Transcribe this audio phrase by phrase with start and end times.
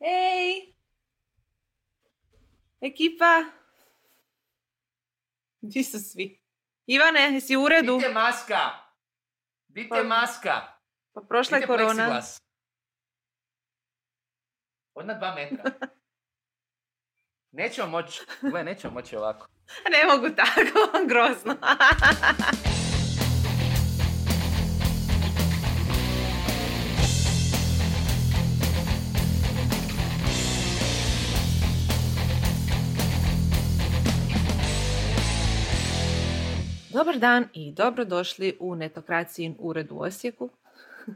[0.00, 0.74] Ej!
[2.80, 3.44] Ekipa!
[5.60, 6.40] Gdje su svi?
[6.86, 7.96] Ivane, jesi u uredu?
[7.96, 8.60] Dite maska!
[9.68, 10.60] Dite Pa- maska!
[11.12, 11.86] Pa prošla je korona.
[11.94, 12.40] pleksiglas.
[14.94, 15.64] Od na dva metra.
[17.52, 19.46] Nećemo moći, gle, nećemo moći ovako.
[19.92, 21.56] Ne mogu tako, grozno.
[37.04, 40.50] Dobar dan i dobrodošli u Netokracijin ured u Osijeku.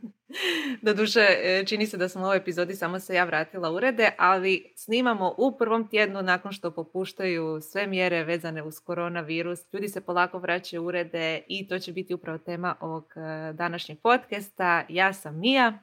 [0.83, 4.73] Doduše, e, čini se da sam u ovoj epizodi samo se ja vratila urede, ali
[4.77, 9.61] snimamo u prvom tjednu nakon što popuštaju sve mjere vezane uz koronavirus.
[9.73, 14.85] Ljudi se polako vraćaju urede i to će biti upravo tema ovog e, današnjeg podcasta.
[14.89, 15.79] Ja sam Mija,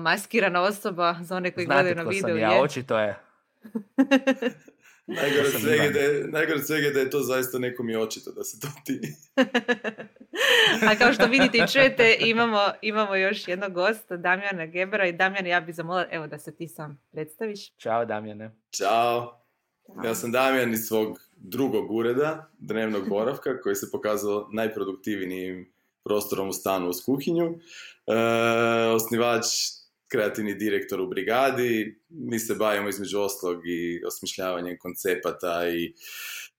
[0.00, 2.28] maskirana osoba za one koji Znate gledaju na tko videu.
[2.28, 2.62] sam ja, je.
[2.62, 3.18] očito je.
[5.08, 7.96] Najgore od svega da je, najgore od svega je da je to zaista nekom i
[7.96, 9.00] očito da se to ti.
[10.88, 15.06] A kao što vidite i čujete, imamo, imamo još jednog gosta, Damjana Gebera.
[15.06, 17.76] I Damjan, ja bih zamolila, evo da se ti sam predstaviš.
[17.76, 18.50] Ćao Damjane.
[18.70, 19.42] Ćao,
[20.04, 25.72] ja sam Damjan iz svog drugog ureda, dnevnog boravka, koji se pokazao najproduktivnijim
[26.04, 27.44] prostorom u stanu uz kuhinju.
[27.46, 28.14] E,
[28.94, 29.44] osnivač,
[30.08, 32.00] kreativni direktor u brigadi.
[32.08, 35.92] Mi se bavimo između ostalog i osmišljavanjem koncepata i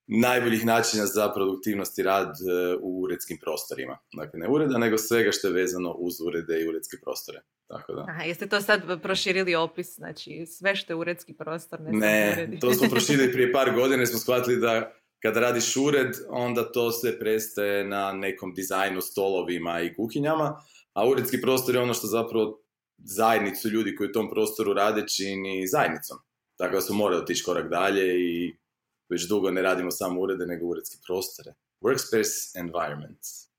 [0.08, 3.98] najboljih načina za produktivnost i rad e, u uredskim prostorima.
[4.14, 7.40] Dakle, ne ureda, nego svega što je vezano uz urede i uredske prostore.
[7.68, 8.06] Tako da.
[8.10, 12.74] Aha, jeste to sad proširili opis, znači sve što je uredski prostor, ne, Ne, to
[12.74, 17.84] smo proširili prije par godina smo shvatili da kada radiš ured, onda to sve prestaje
[17.84, 20.62] na nekom dizajnu, stolovima i kuhinjama,
[20.94, 22.64] a uredski prostor je ono što zapravo
[23.04, 26.18] zajednicu ljudi koji u tom prostoru rade čini zajednicom.
[26.58, 28.58] Tako da smo morali otići korak dalje i
[29.10, 31.54] već dugo ne radimo samo urede, nego uredske prostore.
[31.82, 33.50] Workspace environments.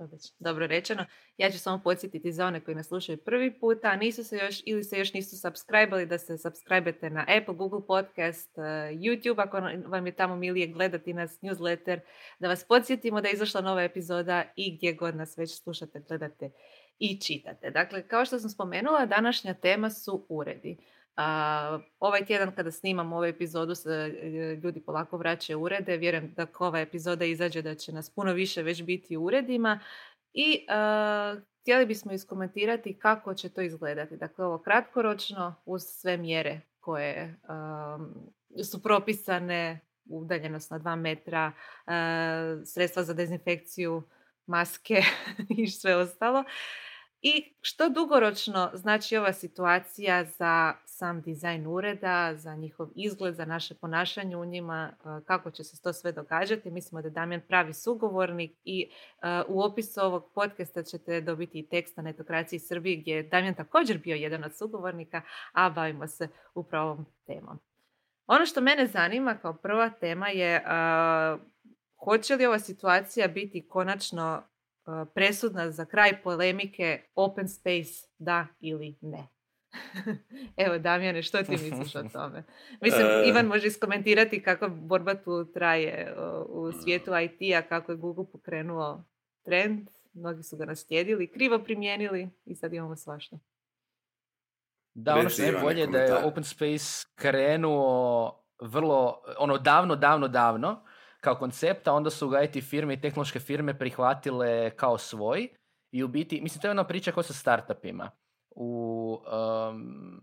[0.00, 1.06] Odlično, Dobro rečeno.
[1.36, 4.62] Ja ću samo podsjetiti za one koji nas slušaju prvi puta, a nisu se još
[4.66, 8.62] ili se još nisu subscribali da se subscribete na Apple, Google Podcast, eh,
[8.92, 12.00] YouTube, ako vam je tamo milije gledati nas, newsletter,
[12.38, 16.50] da vas podsjetimo da je izašla nova epizoda i gdje god nas već slušate, gledate
[17.00, 17.70] i čitate.
[17.70, 20.76] Dakle, kao što sam spomenula, današnja tema su uredi.
[21.16, 24.28] A, ovaj tjedan kada snimam ovu epizodu se e,
[24.62, 25.96] ljudi polako vraćaju urede.
[25.96, 29.80] Vjerujem da ova epizoda izađe da će nas puno više već biti u uredima.
[30.32, 34.16] I a, htjeli bismo iskomentirati kako će to izgledati.
[34.16, 38.14] Dakle, ovo kratkoročno uz sve mjere koje am,
[38.64, 41.52] su propisane, udaljenost na dva metra,
[41.86, 44.02] a, sredstva za dezinfekciju,
[44.46, 45.02] maske
[45.58, 46.44] i sve ostalo.
[47.22, 53.74] I što dugoročno znači ova situacija za sam dizajn ureda, za njihov izgled, za naše
[53.74, 54.92] ponašanje u njima,
[55.26, 56.70] kako će se to sve događati.
[56.70, 58.90] Mislimo da je Damjan pravi sugovornik i
[59.48, 63.98] u opisu ovog podcasta ćete dobiti i tekst na netokraciji Srbiji gdje je Damjan također
[63.98, 65.22] bio jedan od sugovornika,
[65.52, 67.58] a bavimo se upravo ovom temom.
[68.26, 70.64] Ono što mene zanima kao prva tema je
[72.04, 74.42] hoće li ova situacija biti konačno
[75.14, 79.28] presudna za kraj polemike open space da ili ne.
[80.66, 82.44] Evo Damjane, što ti misliš o tome?
[82.82, 83.28] Mislim, E.
[83.28, 89.04] Ivan može iskomentirati kako borba tu traje uh, u svijetu IT-a, kako je Google pokrenuo
[89.44, 93.38] trend, mnogi su ga naslijedili, krivo primijenili i sad imamo svašta.
[94.94, 96.24] Da, ono što je bolje da je.
[96.24, 100.82] Open Space krenuo vrlo, ono davno, davno, davno
[101.20, 105.48] kao koncept, a onda su ga IT firme i tehnološke firme prihvatile kao svoj
[105.90, 108.10] i u biti, mislim, to je ona priča kao sa startupima.
[108.50, 109.18] U
[109.70, 110.22] um,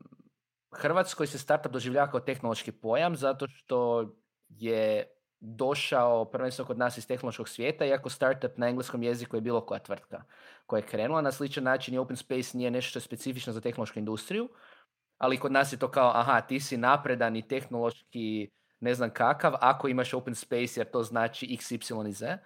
[0.72, 4.10] Hrvatskoj se startup doživljava kao tehnološki pojam zato što
[4.50, 5.04] je
[5.40, 9.80] došao prvenstveno kod nas iz tehnološkog svijeta, iako startup na engleskom jeziku je bilo koja
[9.80, 10.24] tvrtka
[10.66, 11.22] koja je krenula.
[11.22, 14.50] Na sličan način i open space nije nešto što je specifično za tehnološku industriju,
[15.18, 19.54] ali kod nas je to kao, aha, ti si napredan i tehnološki ne znam kakav,
[19.62, 22.38] ako imaš open space jer to znači x, y i z.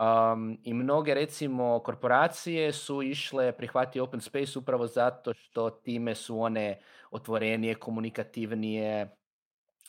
[0.00, 6.40] Um, I mnoge, recimo, korporacije su išle prihvati open space upravo zato što time su
[6.40, 6.80] one
[7.10, 9.16] otvorenije, komunikativnije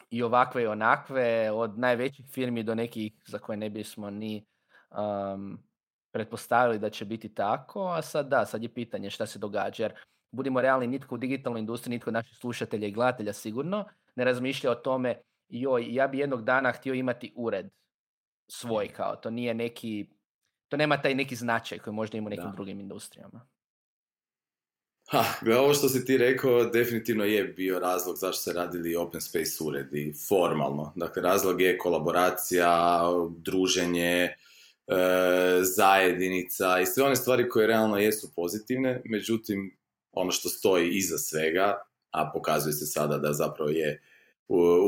[0.09, 4.45] i ovakve i onakve, od najvećih firmi do nekih za koje ne bismo ni
[4.89, 5.59] um,
[6.11, 9.93] pretpostavili da će biti tako, a sad da, sad je pitanje šta se događa, jer
[10.31, 13.85] budimo realni, nitko u digitalnoj industriji, nitko od naših slušatelja i gledatelja sigurno
[14.15, 15.21] ne razmišlja o tome,
[15.51, 17.69] joj, ja bi jednog dana htio imati ured
[18.47, 20.07] svoj kao, to nije neki,
[20.67, 22.51] to nema taj neki značaj koji možda ima u nekim Da.
[22.55, 23.47] drugim industrijama.
[25.09, 25.23] Ha,
[25.59, 30.13] ovo što si ti rekao definitivno je bio razlog zašto se radili open space uredi
[30.27, 30.93] formalno.
[30.95, 33.01] Dakle, razlog je kolaboracija,
[33.37, 34.35] druženje, e,
[35.61, 39.77] zajednica i sve one stvari koje realno jesu pozitivne, međutim,
[40.11, 41.81] ono što stoji iza svega,
[42.11, 44.01] a pokazuje se sada da zapravo je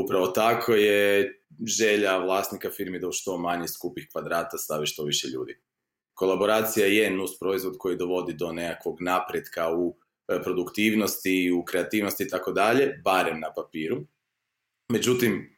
[0.04, 1.34] upravo tako, je
[1.66, 5.60] želja vlasnika firmi da u što manje skupih kvadrata stavi što više ljudi.
[6.14, 9.96] Kolaboracija je nus proizvod koji dovodi do nekakvog napretka u
[10.28, 13.98] E, produktivnosti, u kreativnosti i tako dalje, barem na papiru.
[14.92, 15.58] Međutim,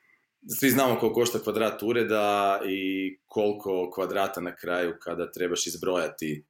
[0.59, 6.45] svi znamo koliko košta kvadrat ureda i koliko kvadrata na kraju kada trebaš izbrojati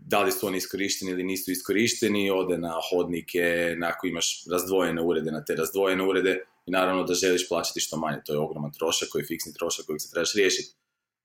[0.00, 5.30] da li su oni iskorišteni ili nisu iskorišteni, ode na hodnike, ako imaš razdvojene urede,
[5.30, 9.08] na te razdvojene urede i naravno da želiš plaćati što manje, to je ogroman trošak
[9.08, 10.74] koji je fiksni trošak kojeg se trebaš riješiti.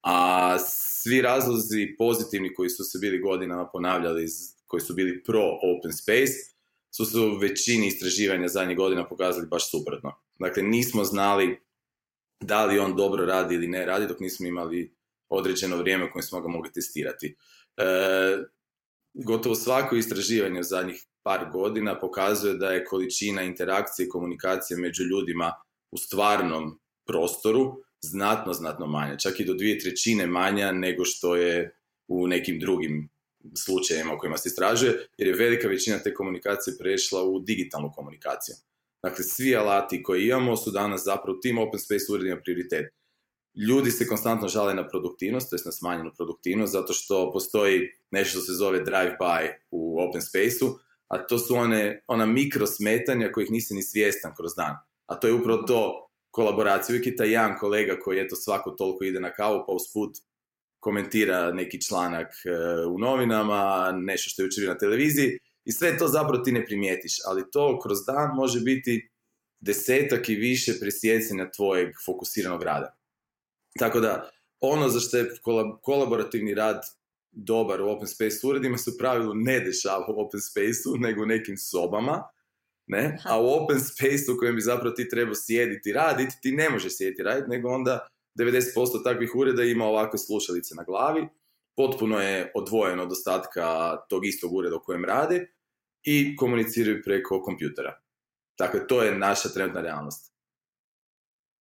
[0.02, 4.26] A svi razlozi pozitivni koji su se bili godinama ponavljali
[4.66, 6.56] koji su bili pro open space,
[6.96, 10.12] su se u većini istraživanja zadnjih godina pokazali baš suprotno.
[10.38, 11.60] Dakle, nismo znali
[12.40, 14.96] da li on dobro radi ili ne radi dok nismo imali
[15.28, 17.36] određeno vrijeme u kojem smo ga mogli testirati.
[17.76, 17.84] E,
[19.14, 25.04] gotovo svako istraživanje u zadnjih par godina pokazuje da je količina interakcije i komunikacije među
[25.04, 25.52] ljudima
[25.90, 29.16] u stvarnom prostoru znatno, znatno manja.
[29.16, 31.76] Čak i do dvije trećine manja nego što je
[32.08, 33.08] u nekim drugim
[33.56, 38.54] slučajevima u kojima se istražuje, jer je velika većina te komunikacije prešla u digitalnu komunikaciju.
[39.02, 42.86] Dakle, svi alati koji imamo su danas zapravo tim open space uredima prioritet.
[43.56, 47.80] Ljudi se konstantno žale na produktivnost, to na smanjenu produktivnost, zato što postoji
[48.10, 53.32] nešto što se zove drive-by u open space-u, a to su one, ona mikro smetanja
[53.32, 54.76] kojih nisi ni svjestan kroz dan.
[55.06, 56.94] A to je upravo to kolaboracija.
[56.94, 60.16] Uvijek je taj jedan kolega koji eto svako toliko ide na kavu, pa usput
[60.80, 62.50] komentira neki članak e,
[62.86, 67.16] u novinama, nešto što je učinio na televiziji i sve to zapravo ti ne primijetiš,
[67.26, 69.10] ali to kroz dan može biti
[69.60, 72.95] desetak i više presjecanja tvojeg fokusiranog rada.
[73.78, 74.30] Tako da,
[74.60, 75.30] ono za što je
[75.82, 76.80] kolaborativni rad
[77.32, 81.26] dobar u open space uredima se u pravilu ne dešava u open space nego u
[81.26, 82.22] nekim sobama,
[82.86, 83.18] ne?
[83.24, 86.70] a u open space u kojem bi zapravo ti trebao sjediti i raditi, ti ne
[86.70, 88.08] možeš sjediti raditi, nego onda
[88.38, 91.28] 90% takvih ureda ima ovakve slušalice na glavi,
[91.76, 95.46] potpuno je odvojeno od ostatka tog istog ureda u kojem rade
[96.02, 98.00] i komuniciraju preko kompjutera.
[98.58, 100.35] Dakle, to je naša trenutna realnost.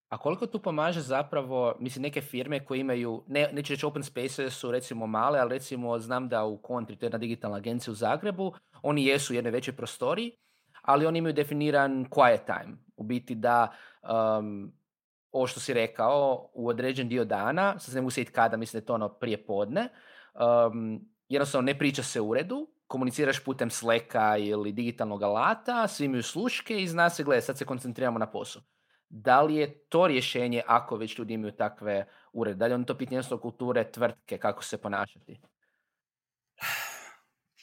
[0.09, 4.49] A koliko tu pomaže zapravo, mislim, neke firme koje imaju, ne, neću reći open space
[4.49, 7.95] su recimo male, ali recimo znam da u Kontri, to je jedna digitalna agencija u
[7.95, 10.31] Zagrebu, oni jesu u jednoj većoj prostoriji,
[10.81, 12.77] ali oni imaju definiran quiet time.
[12.97, 13.71] U biti da
[14.37, 14.73] um,
[15.31, 18.83] ovo što si rekao, u određen dio dana, sad ne mogu sjetiti kada, mislim da
[18.83, 19.89] je to ono prije podne,
[20.33, 26.23] um, jednostavno ne priča se u uredu, komuniciraš putem Slacka ili digitalnog alata, svi imaju
[26.23, 28.61] sluške i zna se, gleda, sad se koncentriramo na posao.
[29.09, 32.57] Da li je to rješenje ako već ljudi imaju takve urede?
[32.57, 35.39] Da li je on to pitanje kulture, tvrtke, kako se ponašati?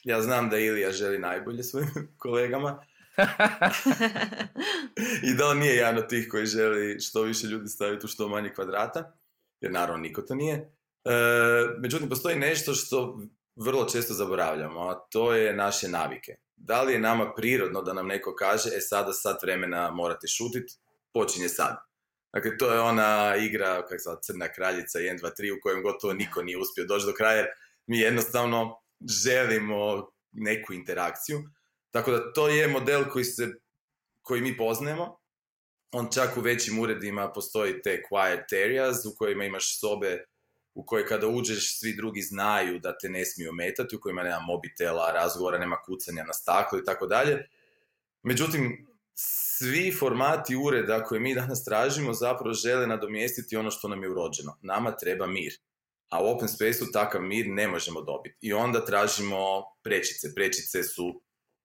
[0.03, 2.83] Ja znam da Ilija želi najbolje svojim kolegama,
[5.29, 8.27] I da on nije jedan od tih koji želi što više ljudi staviti u što
[8.27, 9.17] manje kvadrata,
[9.61, 10.55] jer naravno niko to nije.
[10.55, 10.69] E,
[11.79, 13.19] međutim, postoji nešto što
[13.55, 16.35] vrlo često zaboravljamo, a to je naše navike.
[16.55, 20.69] Da li je nama prirodno da nam neko kaže, e sada sat vremena morate šutit,
[21.13, 21.77] počinje sad.
[22.33, 26.13] Dakle, to je ona igra, kak se Crna kraljica 1, 2, 3, u kojem gotovo
[26.13, 27.45] niko nije uspio doći do kraja,
[27.87, 28.81] mi jednostavno
[29.23, 31.39] želimo neku interakciju.
[31.91, 33.47] Tako da to je model koji, se,
[34.21, 35.19] koji mi poznajemo.
[35.91, 40.25] On čak u većim uredima postoji te quiet areas u kojima imaš sobe
[40.73, 44.39] u koje kada uđeš svi drugi znaju da te ne smiju ometati, u kojima nema
[44.39, 47.49] mobitela, razgovora, nema kucanja na staklo i tako dalje.
[48.23, 54.09] Međutim, svi formati ureda koje mi danas tražimo zapravo žele nadomjestiti ono što nam je
[54.09, 54.57] urođeno.
[54.61, 55.53] Nama treba mir.
[56.09, 58.37] A u open space-u takav mir ne možemo dobiti.
[58.41, 60.33] I onda tražimo prečice.
[60.35, 61.21] Prečice su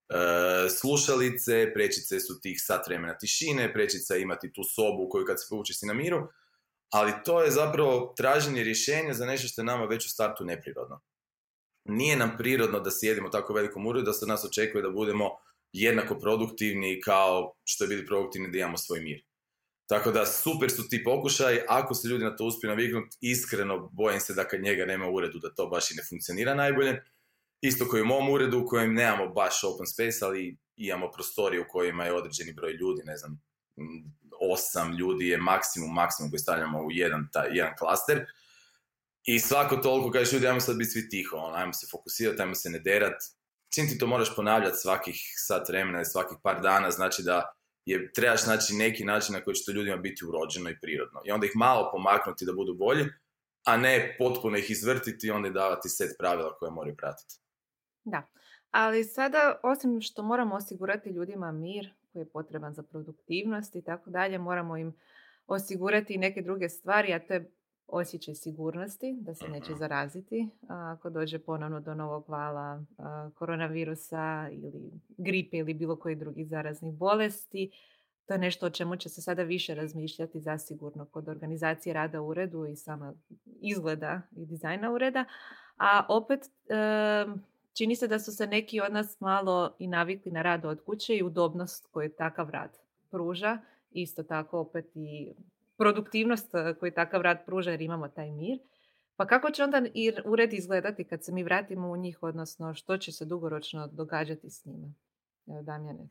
[0.09, 5.47] E, slušalice, prečice su tih sat vremena tišine, prečica imati tu sobu koju kad se
[5.50, 6.28] povuče si na miru,
[6.90, 11.00] ali to je zapravo traženje rješenja za nešto što je nama već u startu neprirodno.
[11.85, 15.31] Nije nam prirodno da sjedimo tako velikom uredu, da se nas očekuje da budemo
[15.72, 19.22] jednako produktivni kao što je bili produktivni da imamo svoj mir.
[19.88, 24.20] Tako da super su ti pokušaj, ako se ljudi na to uspiju naviknuti, iskreno bojim
[24.20, 27.02] se da kad njega nema u uredu da to baš i ne funkcionira najbolje,
[27.60, 31.68] Isto koji u mom uredu u kojem nemamo baš open space, ali imamo prostorije u
[31.68, 33.42] kojima je određeni broj ljudi, ne znam,
[34.40, 38.26] osam ljudi je maksimum, maksimum koji stavljamo u jedan, taj, jedan klaster.
[39.25, 42.54] I svako toliko kažeš ljudi, ajmo sad biti svi tiho, ono, ajmo se fokusirati, ajmo
[42.54, 43.22] se ne derat,
[43.75, 47.52] čim ti to moraš ponavljati svakih sat vremena i svakih par dana, znači da
[47.84, 51.20] je, trebaš naći neki način na koji će to ljudima biti urođeno i prirodno.
[51.25, 53.06] I onda ih malo pomaknuti da budu bolji,
[53.64, 57.34] a ne potpuno ih izvrtiti i onda davati set pravila koje moraju pratiti.
[58.04, 58.22] Da,
[58.70, 64.10] ali sada osim što moramo osigurati ljudima mir koji je potreban za produktivnost i tako
[64.10, 64.96] dalje, moramo im
[65.46, 67.50] osigurati i neke druge stvari, a to je
[67.88, 69.78] osjećaj sigurnosti, da se neće mhm.
[69.78, 72.85] zaraziti ako dođe ponovno do novog vala
[73.35, 77.71] koronavirusa ili gripe ili bilo koji drugih zaraznih bolesti.
[78.26, 82.28] To je nešto o čemu će se sada više razmišljati zasigurno kod organizacije rada u
[82.28, 83.14] uredu i sama
[83.61, 85.25] izgleda i dizajna ureda.
[85.76, 86.40] A opet
[87.73, 91.16] čini se da su se neki od nas malo i navikli na rad od kuće
[91.16, 92.78] i udobnost koju takav rad
[93.11, 93.59] pruža.
[93.90, 95.33] Isto tako opet i
[95.78, 98.58] produktivnost eh, koju takav rad pruža jer imamo taj mir.
[99.16, 102.99] Pa kako će onda i ured izgledati kad se mi vratimo u njih, odnosno što
[102.99, 104.94] će se dugoročno događati s njima?
[105.50, 106.08] Evo, Damjane.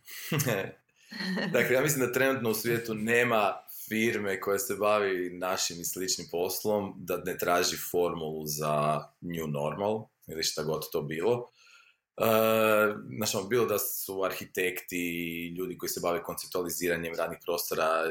[1.53, 3.53] dakle, ja mislim da trenutno u svijetu nema
[3.89, 10.07] firme koja se bavi našim i sličnim poslom da ne traži formulu za new normal
[10.27, 11.49] ili šta god to bilo.
[13.17, 18.03] Znači, bilo da su arhitekti, ljudi koji se bave konceptualiziranjem radnih prostora,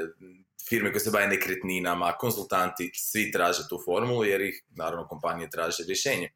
[0.68, 5.84] firme koje se bave nekretninama, konzultanti, svi traže tu formulu jer ih, naravno, kompanije traže
[5.86, 6.30] rješenje.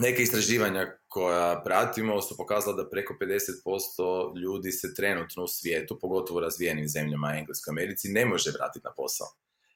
[0.00, 6.38] Neke istraživanja koja pratimo su pokazala da preko 50% ljudi se trenutno u svijetu, pogotovo
[6.38, 9.26] u razvijenim zemljama Engleskoj Americi, ne može vratiti na posao.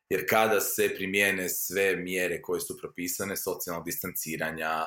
[0.08, 4.84] Jer kada se primijene sve mjere koje su propisane, socijalnog distanciranja,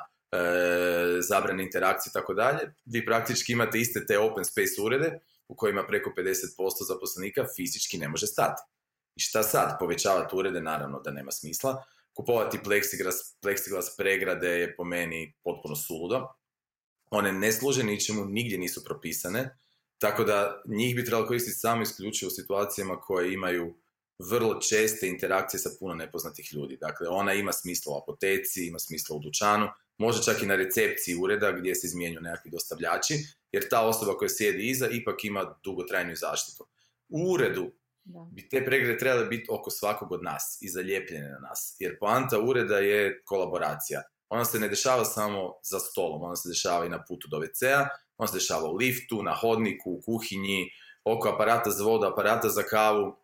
[1.22, 5.88] zabrane interakcije i tako dalje, vi praktički imate iste te open space urede u kojima
[5.88, 8.62] preko 50% zaposlenika fizički ne može stati.
[9.15, 9.80] I šta sad?
[9.80, 11.84] Povećavati urede, naravno da nema smisla.
[12.13, 16.27] Kupovati plexiglas, plexiglas pregrade je po meni potpuno suludo.
[17.12, 19.58] One ne služe ničemu, nigdje nisu propisane,
[19.98, 23.75] tako da njih bi trebalo koristiti samo isključivo u situacijama koje imaju
[24.30, 26.77] vrlo česte interakcije sa puno nepoznatih ljudi.
[26.77, 31.16] Dakle, ona ima smisla u apoteci, ima smisla u dućanu, može čak i na recepciji
[31.16, 33.14] ureda gdje se izmjenjuju nekakvi dostavljači,
[33.52, 36.68] jer ta osoba koja sjedi iza ipak ima dugotrajnu zaštitu.
[37.10, 37.72] U uredu
[38.32, 42.40] bi te pregrade trebale biti oko svakog od nas i zalijepljene na nas, jer poanta
[42.40, 44.02] ureda je kolaboracija.
[44.30, 47.88] Ona se ne dešava samo za stolom, ona se dešava i na putu do WC-a,
[48.18, 50.70] ona se dešava u liftu, na hodniku, u kuhinji,
[51.04, 53.16] oko aparata za vodu, aparata za kavu.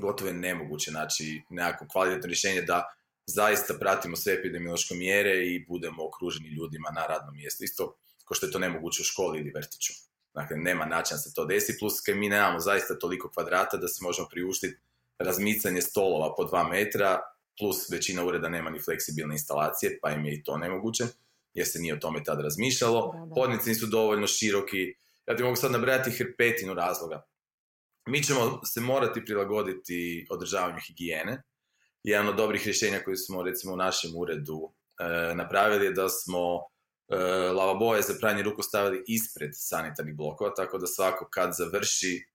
[0.00, 2.99] Gotovo je nemoguće naći nekako kvalitetno rješenje da
[3.30, 7.64] zaista pratimo sve epidemiološke mjere i budemo okruženi ljudima na radnom mjestu.
[7.64, 9.92] Isto kao što je to nemoguće u školi ili vrtiću.
[10.34, 14.28] Dakle, nema načina se to desi, plus mi nemamo zaista toliko kvadrata da se možemo
[14.28, 14.76] priuštiti
[15.18, 17.20] razmicanje stolova po dva metra,
[17.58, 21.04] plus većina ureda nema ni fleksibilne instalacije, pa im je i to nemoguće,
[21.54, 23.28] jer se nije o tome tad razmišljalo.
[23.34, 24.94] Hodnici nisu dovoljno široki.
[25.26, 27.22] Ja ti mogu sad nabrajati hrpetinu razloga.
[28.06, 31.42] Mi ćemo se morati prilagoditi održavanju higijene,
[32.02, 36.60] jedan od dobrih rješenja koji smo recimo u našem uredu e, napravili je da smo
[37.08, 37.16] e,
[37.52, 42.26] lavaboje za pranje ruku stavili ispred sanitarnih blokova, tako da svako kad završi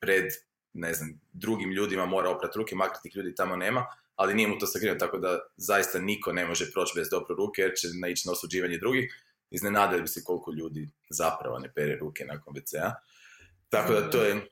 [0.00, 0.24] pred
[0.72, 3.86] ne znam, drugim ljudima mora oprati ruke, makar tih ljudi tamo nema,
[4.16, 7.62] ali nije mu to sakriveno, tako da zaista niko ne može proći bez dobro ruke
[7.62, 9.24] jer će naići na osuđivanje drugih.
[9.50, 12.94] Iznenadili bi se koliko ljudi zapravo ne pere ruke nakon WC-a.
[13.68, 14.48] Tako da to je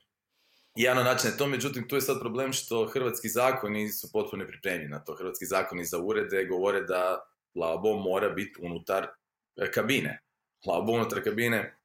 [0.83, 4.89] jedan od načina to, međutim tu je sad problem što hrvatski zakoni su potpuno pripremljeni
[4.89, 5.15] na to.
[5.15, 7.19] Hrvatski zakoni za urede govore da
[7.55, 9.07] lavabo mora biti unutar
[9.55, 10.21] e, kabine.
[10.65, 11.77] Lavabo unutar kabine,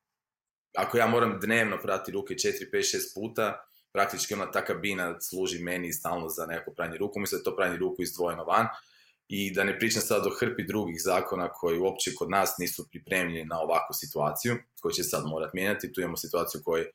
[0.77, 5.63] ako ja moram dnevno prati ruke 4, 5, 6 puta, praktički ona ta kabina služi
[5.63, 8.67] meni stalno za neko pranje ruku, mislim da je to pranje ruku izdvojeno van
[9.29, 13.45] i da ne pričam sad o hrpi drugih zakona koji uopće kod nas nisu pripremljeni
[13.45, 15.93] na ovakvu situaciju, koju će sad morati mijenjati.
[15.93, 16.87] Tu imamo situaciju u kojoj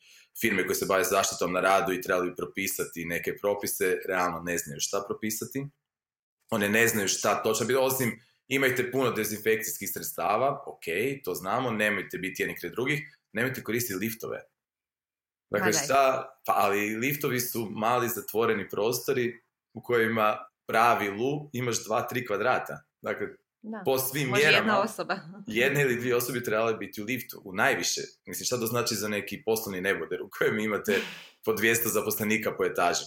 [0.42, 4.80] firme koje se bave zaštitom na radu i trebali propisati neke propise, realno ne znaju
[4.80, 5.66] šta propisati.
[6.52, 10.86] One ne znaju šta točno biti, osim imajte puno dezinfekcijskih sredstava, ok,
[11.24, 13.00] to znamo, nemojte biti jedni kraj drugih,
[13.34, 14.42] nemojte koristiti liftove.
[15.52, 19.42] Dakle, šta, pa, ali liftovi su mali zatvoreni prostori
[19.74, 22.84] u kojima pravilu imaš dva, tri kvadrata.
[23.02, 23.28] Dakle,
[23.62, 23.82] da.
[23.86, 25.20] po svim Može mjerama, jedna osoba.
[25.62, 28.02] jedna ili dvije osobe trebale biti u liftu, u najviše.
[28.26, 31.02] Mislim, šta to znači za neki poslovni neboder u kojem imate
[31.46, 33.06] po 200 zaposlenika po etaži.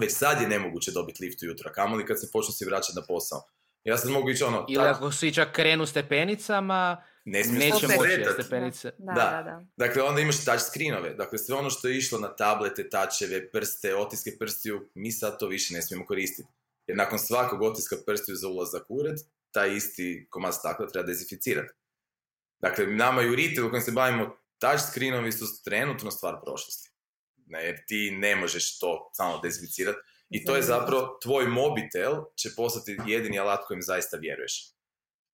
[0.00, 3.42] Već sad je nemoguće dobiti lift ujutro, kamoli kad se počne si vraćati na posao.
[3.84, 4.66] Ja sad mogu ići ono...
[4.68, 8.90] Ili ako svi čak krenu stepenicama, ne neće moći stepenice.
[8.98, 9.42] Da, da.
[9.44, 11.14] da, Dakle, onda imaš touch screenove.
[11.14, 15.46] Dakle, sve ono što je išlo na tablete, tačeve, prste, otiske prstiju, mi sad to
[15.48, 16.48] više ne smijemo koristiti.
[16.86, 19.16] Jer nakon svakog otiska prstiju za ulazak u ured,
[19.50, 21.74] taj isti komad stakla treba dezinficirati.
[22.60, 26.90] Dakle, nama i u retailu kojem se bavimo touchscreenovi su trenutno stvar prošlosti.
[27.46, 29.98] Ne, jer ti ne možeš to samo dezinficirati.
[30.30, 34.72] I to je zapravo, tvoj mobitel će postati jedini alat kojim zaista vjeruješ.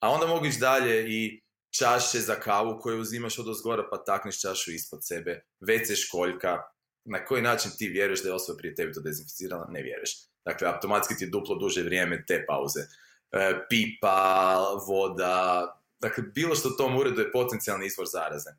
[0.00, 1.42] A onda mogu ići dalje i
[1.78, 6.58] čaše za kavu koje uzimaš od ozgora pa takneš čašu ispod sebe, WC školjka,
[7.04, 10.31] na koji način ti vjeruješ da je osoba prije tebi to dezinficirala, ne vjeruješ.
[10.44, 12.80] Dakle, automatski ti je duplo duže vrijeme te pauze.
[12.80, 15.66] E, pipa, voda,
[16.00, 18.50] dakle, bilo što u tom uredu je potencijalni izvor zaraze.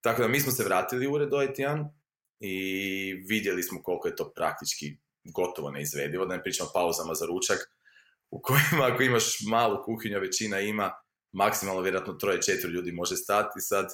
[0.00, 1.88] Tako da mi smo se vratili u ured OET1
[2.40, 7.26] i vidjeli smo koliko je to praktički gotovo neizvedivo, da ne pričamo o pauzama za
[7.26, 7.58] ručak,
[8.30, 10.92] u kojima ako imaš malu kuhinju, većina ima,
[11.32, 13.86] maksimalno vjerojatno troje, četiri ljudi može stati, sad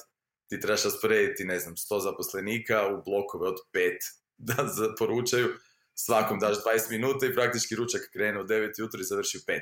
[0.47, 3.97] ti trebaš rasporediti, ne znam, sto zaposlenika u blokove od pet
[4.47, 4.55] da
[4.99, 5.47] poručaju,
[6.05, 9.59] svakom daš 20 minuta i praktički ručak krene u 9 jutro i završi u 5.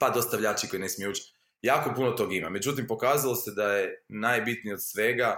[0.00, 1.22] Pa dostavljači koji ne smiju ući.
[1.62, 2.50] Jako puno tog ima.
[2.50, 5.36] Međutim, pokazalo se da je najbitnije od svega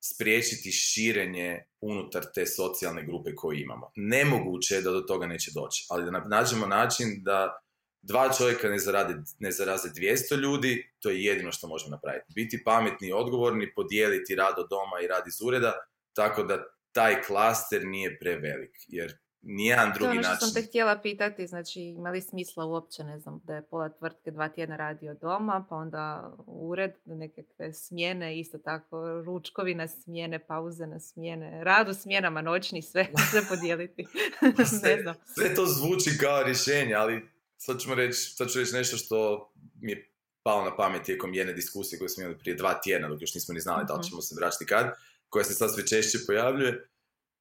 [0.00, 3.92] spriječiti širenje unutar te socijalne grupe koje imamo.
[3.96, 7.58] Nemoguće je da do toga neće doći, ali da nađemo način da
[8.02, 12.32] dva čovjeka ne, zarade, ne zaraze 200 ljudi, to je jedino što možemo napraviti.
[12.34, 15.72] Biti pametni i odgovorni, podijeliti rad od doma i rad iz ureda,
[16.12, 20.22] tako da taj klaster nije prevelik, jer nijedan drugi način...
[20.22, 23.40] To je ono što sam te htjela pitati, znači ima li smisla uopće, ne znam,
[23.44, 28.58] da je pola tvrtke dva tjedna radi od doma, pa onda ured, nekakve smjene, isto
[28.58, 34.06] tako ručkovi na smjene, pauze na smjene, rad u smjenama noćni, sve, sve podijeliti.
[34.82, 35.14] ne znam.
[35.34, 39.48] Sve to zvuči kao rješenje, ali sad ćemo reći, sad ću reći nešto što
[39.80, 43.20] mi je palo na pamet tijekom jedne diskusije koju smo imali prije dva tjedna, dok
[43.20, 44.08] još nismo ni znali da li mhm.
[44.08, 44.86] ćemo se vraćati kad,
[45.28, 46.88] koja se sad sve češće pojavljuje.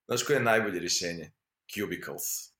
[0.07, 1.31] Znaš koje je najbolje rješenje?
[1.73, 2.57] Cubicles.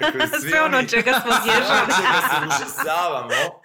[0.00, 1.80] Dakle, sve ono oni, čega smo bježali.
[1.82, 3.60] ono čega se užasavamo,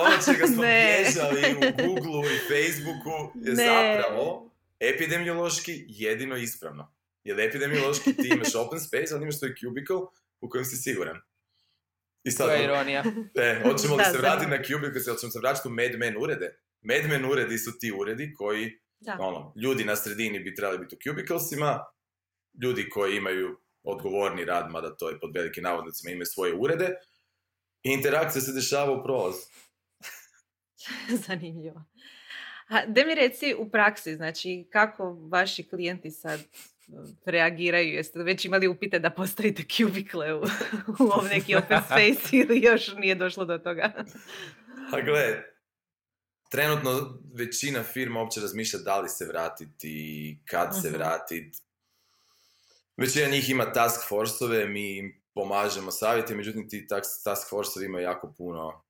[0.00, 1.02] ono čega smo ne.
[1.02, 3.64] bježali u Google i Facebooku je ne.
[3.64, 6.94] zapravo epidemiološki jedino ispravno.
[7.24, 9.96] Jer epidemiološki ti imaš open space, ali imaš svoj cubicle
[10.40, 11.20] u kojem si siguran.
[12.24, 13.04] I sad, to je ironija.
[13.34, 16.60] E, hoćemo li se vratiti na Cubicle, hoćemo se vratiti u Mad Men urede?
[16.80, 18.72] Mad Men uredi su ti uredi koji,
[19.18, 21.84] ono, ljudi na sredini bi trebali biti u Cubiclesima,
[22.62, 26.94] ljudi koji imaju odgovorni rad, mada to je pod velikim navodnicima, imaju svoje urede,
[27.82, 29.38] i interakcija se dešava u prolazu.
[31.26, 31.84] Zanimljivo.
[32.68, 36.40] A, da mi reci u praksi, znači kako vaši klijenti sad
[37.24, 37.94] reagiraju?
[37.94, 40.42] Jeste već imali upite da postavite kubikle u,
[40.98, 44.04] u neki open space ili još nije došlo do toga?
[44.92, 45.42] A gle,
[46.50, 51.58] trenutno većina firma uopće razmišlja da li se vratiti, kad se vratiti.
[52.98, 56.86] Većina njih ima task force mi im pomažemo savjeti, međutim ti
[57.24, 58.82] task force imaju jako puno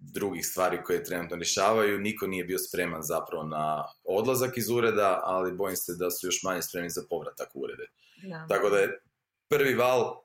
[0.00, 1.98] drugih stvari koje trenutno rješavaju.
[1.98, 6.42] Niko nije bio spreman zapravo na odlazak iz ureda, ali bojim se da su još
[6.42, 7.86] manje spremni za povratak u urede.
[8.48, 9.00] Tako da je
[9.48, 10.20] prvi val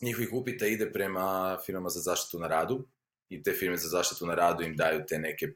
[0.00, 2.88] njihovih upita ide prema firmama za zaštitu na radu
[3.28, 5.46] i te firme za zaštitu na radu im daju te neke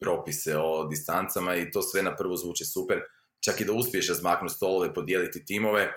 [0.00, 3.00] propise o distancama i to sve na prvo zvuči super.
[3.40, 5.92] Čak i da uspiješ razmaknuti stolove, podijeliti timove,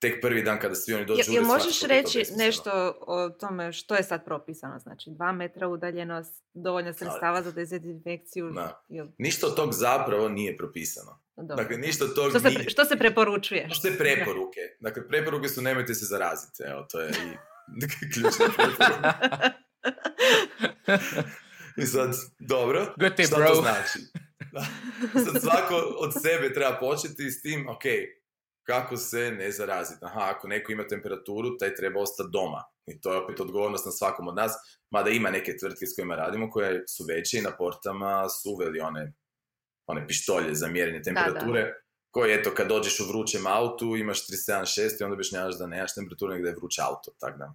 [0.00, 1.22] tek prvi dan kada svi oni dođu...
[1.26, 4.78] Jel možeš reći nešto o tome što je sad propisano?
[4.78, 8.54] Znači, dva metra udaljenost, dovoljno sredstava za dezinfekciju?
[9.18, 11.20] Ništa od tog zapravo nije propisano.
[11.36, 13.68] Dakle, ništa od tog što, se, što se preporučuje?
[13.72, 14.60] Što je preporuke.
[14.86, 16.62] Dakle, preporuke su nemojte se zaraziti.
[16.62, 17.36] Evo, to je i
[18.12, 19.50] ključna preporuka.
[21.76, 23.98] I sad, dobro, Good šta to znači?
[25.24, 27.82] Sad svako od sebe treba početi s tim, ok,
[28.70, 30.04] kako se ne zaraziti.
[30.04, 32.64] Aha, ako neko ima temperaturu, taj treba ostati doma.
[32.86, 34.52] I to je opet odgovornost na svakom od nas.
[34.90, 38.80] Mada ima neke tvrtke s kojima radimo koje su veće i na portama su uveli
[38.80, 39.12] one,
[39.86, 41.62] one pištolje za mjerenje temperature.
[41.62, 41.72] Da,
[42.10, 46.32] Koje, eto, kad dođeš u vrućem autu, imaš 37.6 i onda objašnjavaš da nemaš temperaturu,
[46.32, 47.54] nego da je vruće auto, tako da.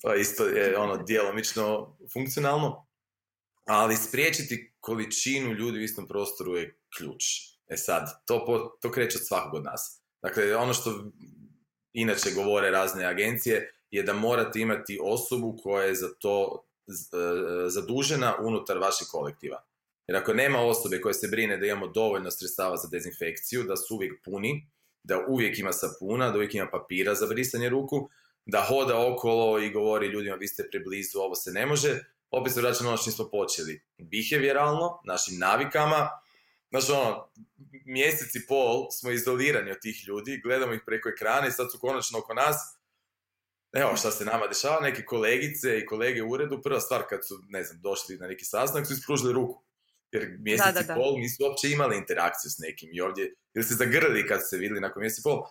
[0.00, 2.86] To isto je ono djelomično funkcionalno,
[3.64, 7.22] ali spriječiti količinu ljudi u istom prostoru je ključ.
[7.68, 10.02] E sad, to, po, to kreće od svakog od nas.
[10.22, 11.04] Dakle, ono što
[11.92, 16.92] inače govore razne agencije je da morate imati osobu koja je za to e,
[17.68, 19.64] zadužena unutar vašeg kolektiva.
[20.06, 23.94] Jer ako nema osobe koja se brine da imamo dovoljno sredstava za dezinfekciju, da su
[23.94, 24.70] uvijek puni,
[25.02, 28.08] da uvijek ima sapuna, da uvijek ima papira za brisanje ruku,
[28.46, 32.60] da hoda okolo i govori ljudima vi ste preblizu, ovo se ne može, opet se
[32.60, 33.82] vraćamo ono što smo počeli.
[33.98, 36.08] Behavioralno, našim navikama,
[36.70, 37.30] Znaš, ono,
[37.84, 41.78] mjesec i pol smo izolirani od tih ljudi, gledamo ih preko ekrana i sad su
[41.78, 42.56] konačno oko nas.
[43.72, 47.34] Evo šta se nama dešava, neke kolegice i kolege u uredu, prva stvar kad su,
[47.48, 49.64] ne znam, došli na neki sastanak su ispružili ruku.
[50.12, 53.64] Jer mjesec Da, da, i pol nisu uopće imali interakciju s nekim i ovdje, ili
[53.64, 55.42] se zagrlili kad su se vidjeli nakon mjesec i pol.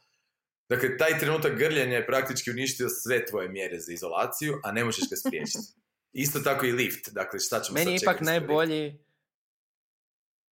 [0.70, 5.10] Dakle, taj trenutak grljenja je praktički uništio sve tvoje mjere za izolaciju, a ne možeš
[5.10, 5.68] ga spriječiti.
[6.24, 9.07] Isto tako i lift, dakle šta ćemo Meni sad ipak najbolji...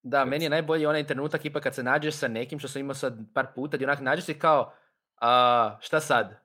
[0.07, 2.95] Da, meni je najbolji onaj trenutak ipak kad se nađeš sa nekim, što sam imao
[2.95, 4.73] sad par puta, gdje onak nađeš se kao,
[5.21, 6.41] a, šta sad?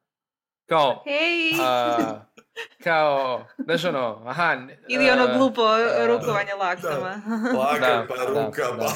[0.66, 1.52] Kao, Hej!
[1.62, 2.22] a,
[2.84, 4.54] kao, znaš ono, aha...
[4.54, 7.22] n- Ili ono a, glupo a, rukovanje laktama.
[7.54, 8.78] Plaka Da, pa da, ruka, da.
[8.78, 8.92] pa...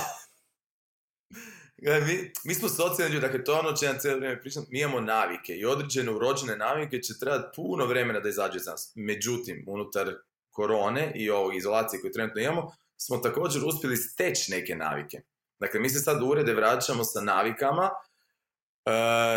[1.77, 4.41] Gle, mi, mi smo socijalni ljudi, dakle to je ono o čem ja cijelo vrijeme
[4.41, 8.65] pričam, mi imamo navike i određene urođene navike će trebati puno vremena da izađe iz
[8.65, 8.91] nas.
[8.95, 10.13] Međutim, unutar
[10.49, 12.73] korone i ovog izolacije koju trenutno imamo,
[13.05, 15.21] smo također uspjeli steći neke navike.
[15.59, 17.91] Dakle, mi se sad u urede vraćamo sa navikama e,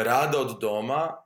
[0.05, 1.16] rada od doma,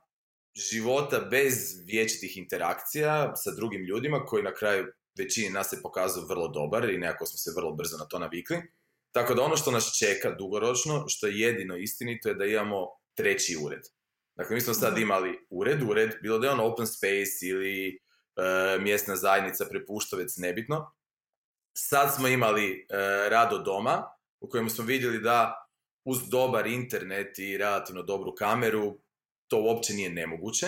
[0.55, 4.85] života bez vječitih interakcija sa drugim ljudima koji na kraju
[5.17, 8.57] većini nas se pokazao vrlo dobar i nekako smo se vrlo brzo na to navikli.
[9.11, 13.57] Tako da ono što nas čeka dugoročno, što je jedino istinito je da imamo treći
[13.65, 13.81] ured.
[14.35, 15.01] Dakle, mi smo sad Mhm.
[15.01, 20.91] imali ured, ured, bilo da je on open space ili e, mjesna zajednica, prepuštovec, nebitno.
[21.73, 22.95] Sad smo imali e,
[23.29, 24.03] rad od doma,
[24.39, 25.67] u kojem smo vidjeli da
[26.05, 28.99] uz dobar internet i relativno dobru kameru,
[29.47, 30.67] to uopće nije nemoguće.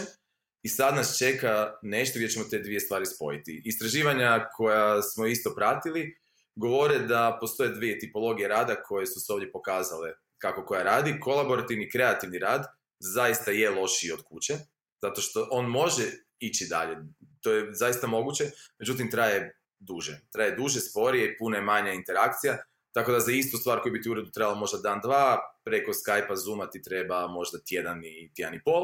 [0.63, 3.61] I sad nas čeka nešto gdje ćemo te dvije stvari spojiti.
[3.65, 6.17] Istraživanja koja smo isto pratili
[6.55, 11.19] govore da postoje dvije tipologije rada koje su se ovdje pokazale kako koja radi.
[11.19, 12.65] Kolaborativni kreativni rad
[12.99, 14.53] zaista je lošiji od kuće,
[15.01, 16.03] zato što on može
[16.39, 16.97] ići dalje.
[17.41, 18.43] To je zaista moguće,
[18.79, 20.19] međutim traje duže.
[20.31, 22.57] Traje duže, sporije i puno je manja interakcija,
[22.93, 25.91] tako da za istu stvar koju bi ti u uredu trebalo možda dan, dva, preko
[25.91, 28.83] Skype-a, Zooma ti treba možda tjedan i tjedan i pol,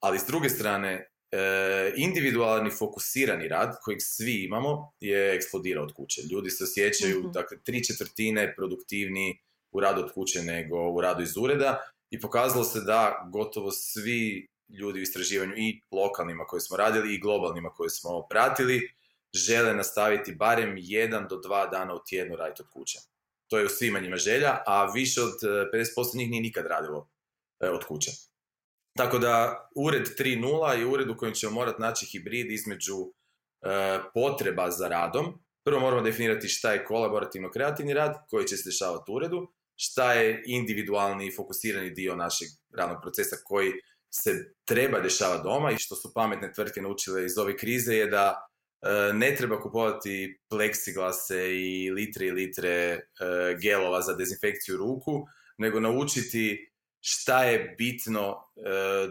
[0.00, 6.20] ali s druge strane, e, individualni fokusirani rad kojeg svi imamo je eksplodirao od kuće.
[6.32, 7.30] Ljudi se osjećaju, Mhm.
[7.32, 9.38] dakle, tri četvrtine produktivniji
[9.72, 11.78] u radu od kuće nego u radu iz ureda
[12.10, 17.20] i pokazalo se da gotovo svi ljudi u istraživanju i lokalnima koje smo radili i
[17.20, 18.90] globalnima koje smo pratili
[19.36, 22.98] žele nastaviti barem jedan do dva dana u tjednu raditi od kuće.
[23.48, 25.46] To je u svima njima želja, a više od e,
[25.76, 27.10] 50% njih nije nikad radilo
[27.60, 28.10] e, od kuće.
[28.96, 34.70] Tako da ured 3.0 je ured u kojem ćemo morati naći hibrid između e, potreba
[34.70, 35.44] za radom.
[35.64, 40.12] Prvo moramo definirati šta je kolaborativno kreativni rad koji će se dešavati u uredu, šta
[40.12, 43.72] je individualni i fokusirani dio našeg radnog procesa koji
[44.10, 48.26] se treba dešavati doma i što su pametne tvrtke naučile iz ove krize je da
[48.26, 48.55] e,
[49.12, 53.00] ne treba kupovati pleksiglase i litre i litre e,
[53.60, 55.26] gelova za dezinfekciju ruku,
[55.58, 58.60] nego naučiti šta je bitno e,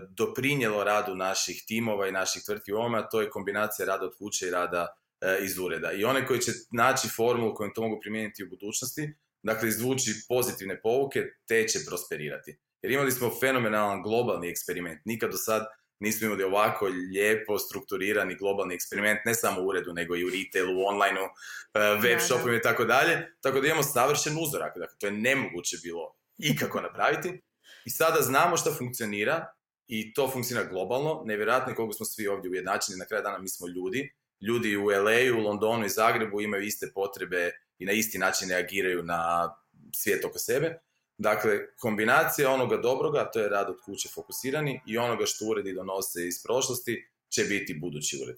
[0.09, 4.15] doprinjelo radu naših timova i naših tvrtki u ovome, a to je kombinacija rada od
[4.17, 4.87] kuće i rada
[5.21, 5.91] e, iz ureda.
[5.91, 10.81] I one koji će naći formulu kojom to mogu primijeniti u budućnosti, dakle izvući pozitivne
[10.81, 12.57] pouke, te će prosperirati.
[12.81, 15.01] Jer imali smo fenomenalan globalni eksperiment.
[15.05, 15.65] Nikad do sad
[15.99, 20.81] nismo imali ovako lijepo strukturirani globalni eksperiment, ne samo u uredu, nego i u retailu,
[20.81, 21.25] u onlineu,
[21.73, 23.35] e, web shopovima i tako dalje.
[23.41, 24.77] Tako da imamo savršen uzorak.
[24.77, 27.41] Dakle, to je nemoguće bilo ikako napraviti.
[27.85, 29.45] I sada znamo što funkcionira
[29.87, 31.23] i to funkcionira globalno.
[31.25, 32.97] Nevjerojatno je koliko smo svi ovdje ujednačeni.
[32.97, 34.13] Na kraju dana mi smo ljudi.
[34.41, 39.03] Ljudi u LA, u Londonu i Zagrebu imaju iste potrebe i na isti način reagiraju
[39.03, 39.49] na
[39.93, 40.79] svijet oko sebe.
[41.17, 46.27] Dakle, kombinacija onoga dobroga, to je rad od kuće fokusirani, i onoga što uredi donose
[46.27, 48.35] iz prošlosti, će biti budući ured.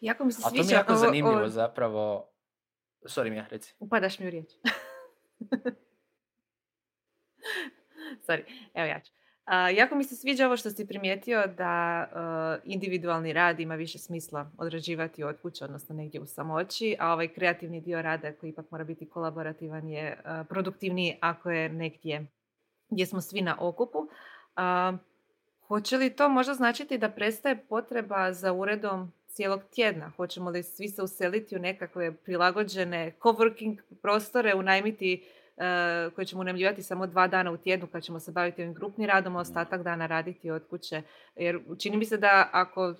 [0.00, 2.30] Jako mi se A to mi je sviđa jako ovo- zanimljivo ovo- zapravo.
[3.02, 3.74] Sorry, Mija, reci.
[3.78, 4.50] Upadaš mi u riječ.
[8.26, 8.42] Sorry,
[8.74, 9.12] evo ja ću.
[9.44, 13.98] A, jako mi se sviđa ovo što si primijetio da a, individualni rad ima više
[13.98, 18.70] smisla odrađivati od kuće, odnosno negdje u samoći, a ovaj kreativni dio rada koji ipak
[18.70, 22.26] mora biti kolaborativan je a, produktivniji ako je negdje
[22.90, 23.98] gdje smo svi na okupu.
[25.68, 30.12] Hoće li to možda značiti da prestaje potreba za uredom cijelog tjedna?
[30.16, 35.24] Hoćemo li svi se useliti u nekakve prilagođene coworking prostore, unajmiti
[36.10, 39.36] koje ćemo unajmljivati samo dva dana u tjednu kad ćemo se baviti ovim grupnim radom,
[39.36, 41.02] a ostatak dana raditi od kuće.
[41.36, 42.94] Jer čini mi se da ako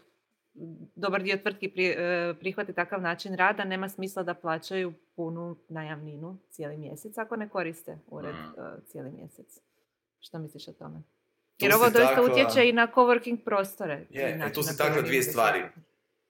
[0.95, 6.39] dobar dio tvrtki pri, e, prihvati takav način rada, nema smisla da plaćaju punu najamninu
[6.51, 8.61] cijeli mjesec ako ne koriste ured Mm.
[8.61, 9.47] e, cijeli mjesec.
[10.21, 11.03] Što misliš o tome?
[11.59, 14.07] Tu Jer ovo doista takla- utječe i na coworking prostore.
[14.11, 15.63] Je, i način tu takla oni dvije stvari.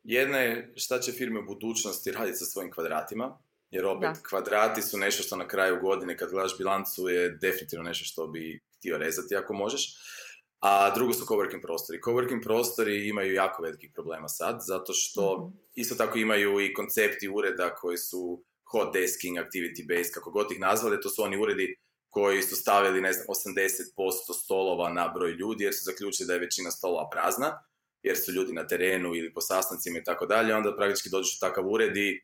[0.02, 3.38] Jedna je šta će firme u budućnosti raditi sa svojim kvadratima,
[3.74, 4.28] jer opet Da.
[4.28, 8.60] kvadrati su nešto što na kraju godine kad gledaš bilancu je definitivno nešto što bi
[8.78, 9.96] htio rezati ako možeš.
[10.60, 12.00] A drugo su coworking prostori.
[12.00, 15.56] Coworking prostori imaju jako velikih problema sad, zato što Mhm.
[15.74, 20.60] isto tako imaju i koncepti ureda koji su hot desking, activity base, kako god ih
[20.60, 21.76] nazvali, to su oni uredi
[22.10, 26.38] koji su stavili, ne znam, 80% stolova na broj ljudi, jer su zaključili da je
[26.40, 27.62] većina stolova prazna,
[28.02, 31.40] jer su ljudi na terenu ili po sastancima i tako dalje, onda praktički dođeš u
[31.40, 32.20] takav ured i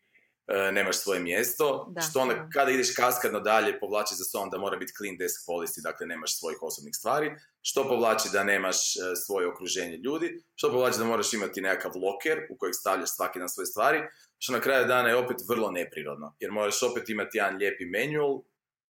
[0.72, 2.48] nemaš svoje mjesto, Da, što onda da.
[2.52, 6.38] kada ideš kaskadno dalje povlači za sobom da mora biti clean desk policy, dakle nemaš
[6.38, 7.30] svojih osobnih stvari,
[7.62, 12.38] što povlači da nemaš e, svoje okruženje ljudi, što povlači da moraš imati nekakav loker
[12.50, 14.00] u kojeg stavljaš svaki dan svoje stvari,
[14.38, 18.42] što na kraju dana je opet vrlo neprirodno, jer moraš opet imati jedan lijepi manual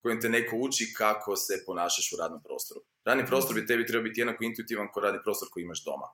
[0.02, 2.80] kojim te neko uči kako se ponašaš u radnom prostoru.
[3.04, 6.08] Radni prostor bi tebi trebao biti jednako intuitivan kao radni prostor koji imaš doma.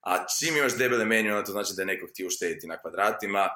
[0.00, 3.48] A čim imaš debele manual, to znači da je neko htio uštediti na kvadratima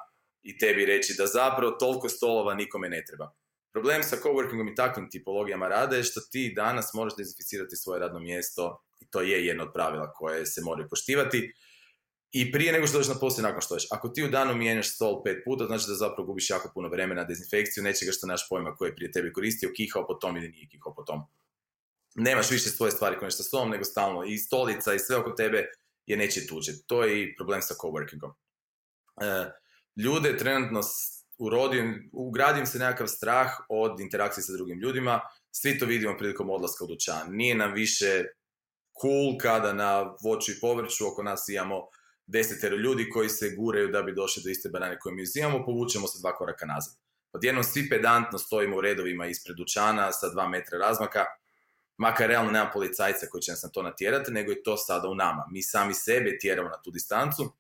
[0.49, 3.33] i tebi reći da zapravo toliko stolova nikome ne treba.
[3.73, 8.21] Problem sa coworkingom i takvim tipologijama rada je što ti danas moraš dezinficirati svoje radno
[8.21, 11.53] mjesto i to je jedno od pravila koje se moraju poštivati.
[12.33, 13.89] I prije nego što dođeš na posao nakon što dođeš.
[13.91, 17.21] Ako ti u danu mijenjaš stol pet puta, znači da zapravo gubiš jako puno vremena
[17.21, 20.49] na dezinfekciju nečega što naš pojma koji je prije tebi koristio, kihao po tom ili
[20.49, 21.21] nije kihao po tom.
[22.15, 25.31] Nemaš više svoje stvari koje nešto s tom, nego stalno i stolica i sve oko
[25.31, 25.67] tebe
[26.07, 26.73] je nečije tuđe.
[26.87, 28.33] To je i problem sa coworkingom.
[29.23, 29.51] E,
[29.99, 30.81] ljude trenutno
[31.39, 36.85] urodim, ugradim se nekakav strah od interakcije sa drugim ljudima, svi to vidimo prilikom odlaska
[36.85, 37.27] u dućan.
[37.31, 38.25] Nije nam više
[39.01, 41.83] cool kada na voću i povrću oko nas imamo
[42.27, 46.09] desetero ljudi koji se guraju da bi došli do iste banane koje mi uzimamo, povučemo
[46.09, 46.95] se dva koraka nazad.
[47.33, 51.25] Odjednom svi pedantno stojimo u redovima ispred dućana sa dva metra razmaka,
[51.97, 55.15] makar realno nema policajca koji će nas na to natjerati, nego je to sada u
[55.15, 55.47] nama.
[55.51, 57.53] Mi sami sebe tjeramo na tu distancu.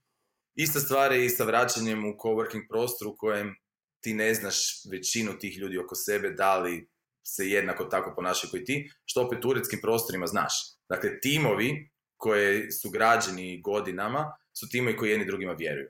[0.60, 3.54] Ista stvar je i sa vraćanjem u coworking prostor u kojem
[4.00, 4.56] ti ne znaš
[4.90, 6.88] većinu tih ljudi oko sebe, da li
[7.26, 10.52] se jednako tako ponašaju koji ti, što opet u uredskim prostorima znaš.
[10.88, 15.88] Dakle, timovi koje su građeni godinama su timovi koji jedni drugima vjeruju.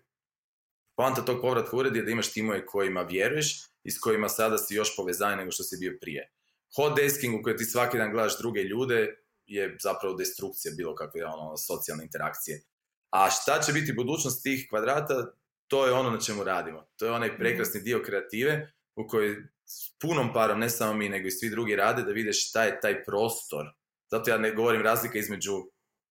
[0.97, 4.59] Poanta tog povratka u ured je da imaš timove kojima vjeruješ i s kojima sada
[4.59, 6.33] si još povezan nego što si bio prije.
[6.77, 9.15] Hot desking u kojem ti svaki dan gledaš druge ljude
[9.47, 12.63] je zapravo destrukcija bilo kakve ono, socijalne interakcije.
[13.11, 15.33] A šta će biti budućnost tih kvadrata,
[15.68, 16.88] to je ono na čemu radimo.
[16.97, 21.29] To je onaj prekrasni dio kreative u kojoj s punom parom, ne samo mi, nego
[21.29, 23.66] i svi drugi rade, da vide šta je taj prostor.
[24.11, 25.53] Zato ja ne govorim razlika između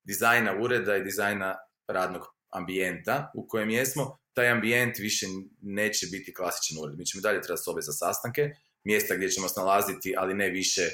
[0.03, 1.55] dizajna ureda i dizajna
[1.87, 4.17] radnog ambijenta u kojem jesmo.
[4.33, 5.25] Taj ambijent više
[5.61, 6.97] neće biti klasičan ured.
[6.97, 8.49] Mi ćemo dalje trebati sobe za sastanke,
[8.83, 10.89] mjesta gdje ćemo se nalaziti, ali ne više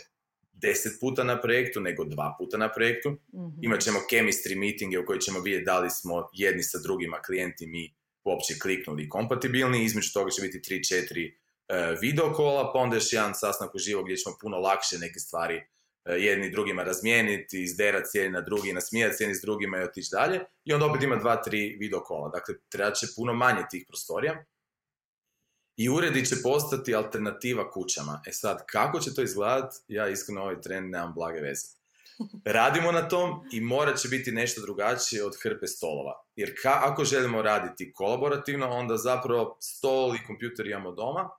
[0.54, 3.10] deset puta na projektu, nego dva puta na projektu.
[3.12, 3.48] Mhm.
[3.62, 7.68] Imat ćemo chemistry meetinge u kojoj ćemo vidjeti da li smo jedni sa drugima klijenti
[7.68, 9.84] mi uopće kliknuli i kompatibilni.
[9.84, 11.34] Između toga će biti 3-4
[11.68, 15.56] e, video kola, pa onda još jedan sastanak uživo gdje ćemo puno lakše neke stvari
[15.56, 20.40] e, jedni drugima razmijeniti, izderat cijeli na drugi, nasmijati cijeli s drugima i otići dalje.
[20.66, 22.30] I onda opet ima dva, tri video kola.
[22.30, 24.46] Dakle, trebat će puno manje tih prostorija.
[25.78, 28.22] I uredi će postati alternativa kućama.
[28.28, 31.68] E sad, kako će to izgledat, ja iskreno ovaj tren nemam blage veze.
[32.58, 36.24] Radimo na tom i morat će biti nešto drugačije od hrpe stolova.
[36.36, 41.30] Jer ka, ako želimo raditi kolaborativno, onda zapravo stol i kompjuter imamo doma.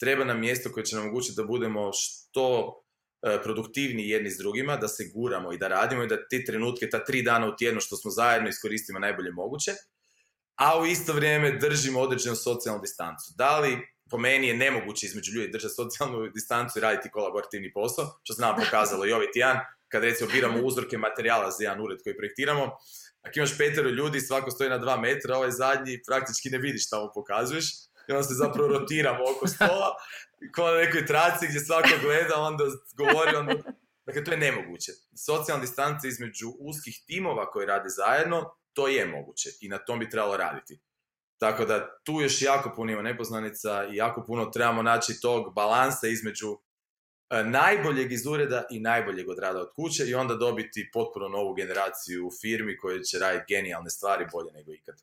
[0.00, 2.74] Treba nam mjesto koje će nam omogućiti da budemo što
[3.22, 6.90] e, produktivniji jedni s drugima, da se guramo i da radimo i da te trenutke,
[6.90, 9.72] ta tri dana u tjednu što smo zajedno iskoristimo najbolje moguće,
[10.56, 13.32] a u isto vrijeme držimo određenu socijalnu distancu.
[13.36, 13.78] Da li
[14.10, 18.42] po meni je nemoguće između ljudi držati socijalnu distancu i raditi kolaborativni posao, što se
[18.42, 22.70] nam pokazalo i ovaj tjedan, kad recimo biramo uzorke materijala za jedan ured koji projektiramo,
[23.22, 27.00] ako imaš petero ljudi, svako stoji na dva metra, ovaj zadnji praktički ne vidiš šta
[27.00, 27.66] mu pokazuješ,
[28.08, 29.94] i onda se zapravo rotiramo oko stola,
[30.54, 32.64] kao na nekoj traci gdje svako gleda, onda
[32.96, 33.54] govori, onda...
[34.06, 34.92] Dakle, to je nemoguće.
[35.26, 40.10] Socijalna distanca između uskih timova koji rade zajedno, to je moguće i na tom bi
[40.10, 40.80] trebalo raditi.
[41.38, 46.06] Tako da tu još jako puno ima nepoznanica i jako puno trebamo naći tog balansa
[46.06, 46.58] između
[47.30, 51.54] e, najboljeg iz ureda i najboljeg od rada od kuće i onda dobiti potpuno novu
[51.54, 54.94] generaciju u firmi koje će raditi genijalne stvari bolje nego ikad.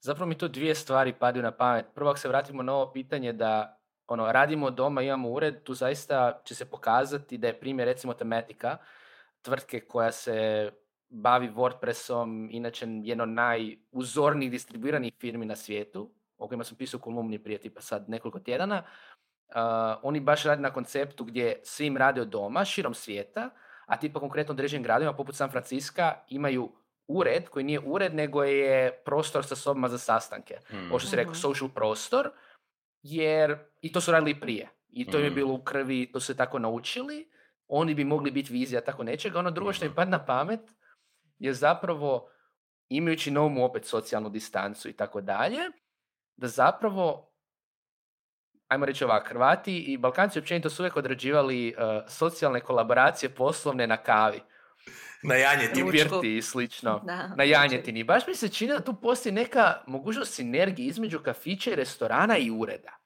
[0.00, 1.86] Zapravo mi tu dvije stvari padaju na pamet.
[1.94, 6.42] Prvo, ako se vratimo na ovo pitanje da ono, radimo doma, imamo ured, tu zaista
[6.44, 8.76] će se pokazati da je primjer recimo tematika
[9.42, 10.70] tvrtke koja se
[11.10, 17.38] bavi WordPressom, inače jedno najuzornijih distribuiranih firmi na svijetu, o kojima sam pisao u kolumni
[17.38, 18.82] prije tipa sad nekoliko tjedana.
[19.48, 19.54] Uh,
[20.02, 23.50] oni baš rade na konceptu gdje svim rade od doma, širom svijeta,
[23.86, 26.72] a tipa konkretno određenim gradovima poput San Francisca imaju
[27.06, 30.56] ured koji nije ured, nego je prostor sa sobama za sastanke.
[30.72, 30.90] Mm.
[30.90, 31.40] Ovo što si rekao, Mhm.
[31.40, 32.30] social prostor,
[33.02, 34.68] jer i to su radili i prije.
[34.90, 35.34] I to im je Mhm.
[35.34, 37.28] bilo u krvi, to su se tako naučili.
[37.68, 39.38] Oni bi mogli biti vizija tako nečega.
[39.38, 40.60] Ono drugo što mi padne na pamet
[41.38, 42.28] je zapravo,
[42.88, 45.60] imajući na umu opet socijalnu distancu i tako dalje,
[46.36, 47.28] da zapravo
[48.68, 53.96] ajmo reći ovak, Hrvati i Balkanci općenito su uvijek odrađivali uh, socijalne kolaboracije poslovne na
[53.96, 54.40] kavi.
[55.22, 55.90] Na janjetini.
[55.90, 57.02] Birti i slično.
[57.36, 58.04] na janjetini.
[58.04, 62.50] Baš mi se čini da tu postoji neka mogućnost sinergije između kafića i restorana i
[62.50, 62.97] ureda.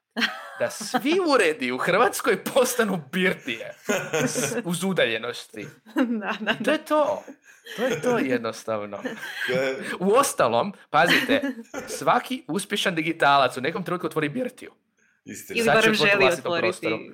[0.59, 3.75] Da svi uredi u Hrvatskoj postanu birtije
[4.65, 5.67] uz udaljenosti.
[6.21, 7.25] Da, da, To je to.
[7.77, 9.03] To je to jednostavno.
[10.01, 11.43] U ostalom, pazite,
[11.89, 14.73] svaki uspješan digitalac u nekom trenutku otvori birtiju.
[15.25, 15.59] Istina.
[15.59, 17.13] Ili barem želi otvoriti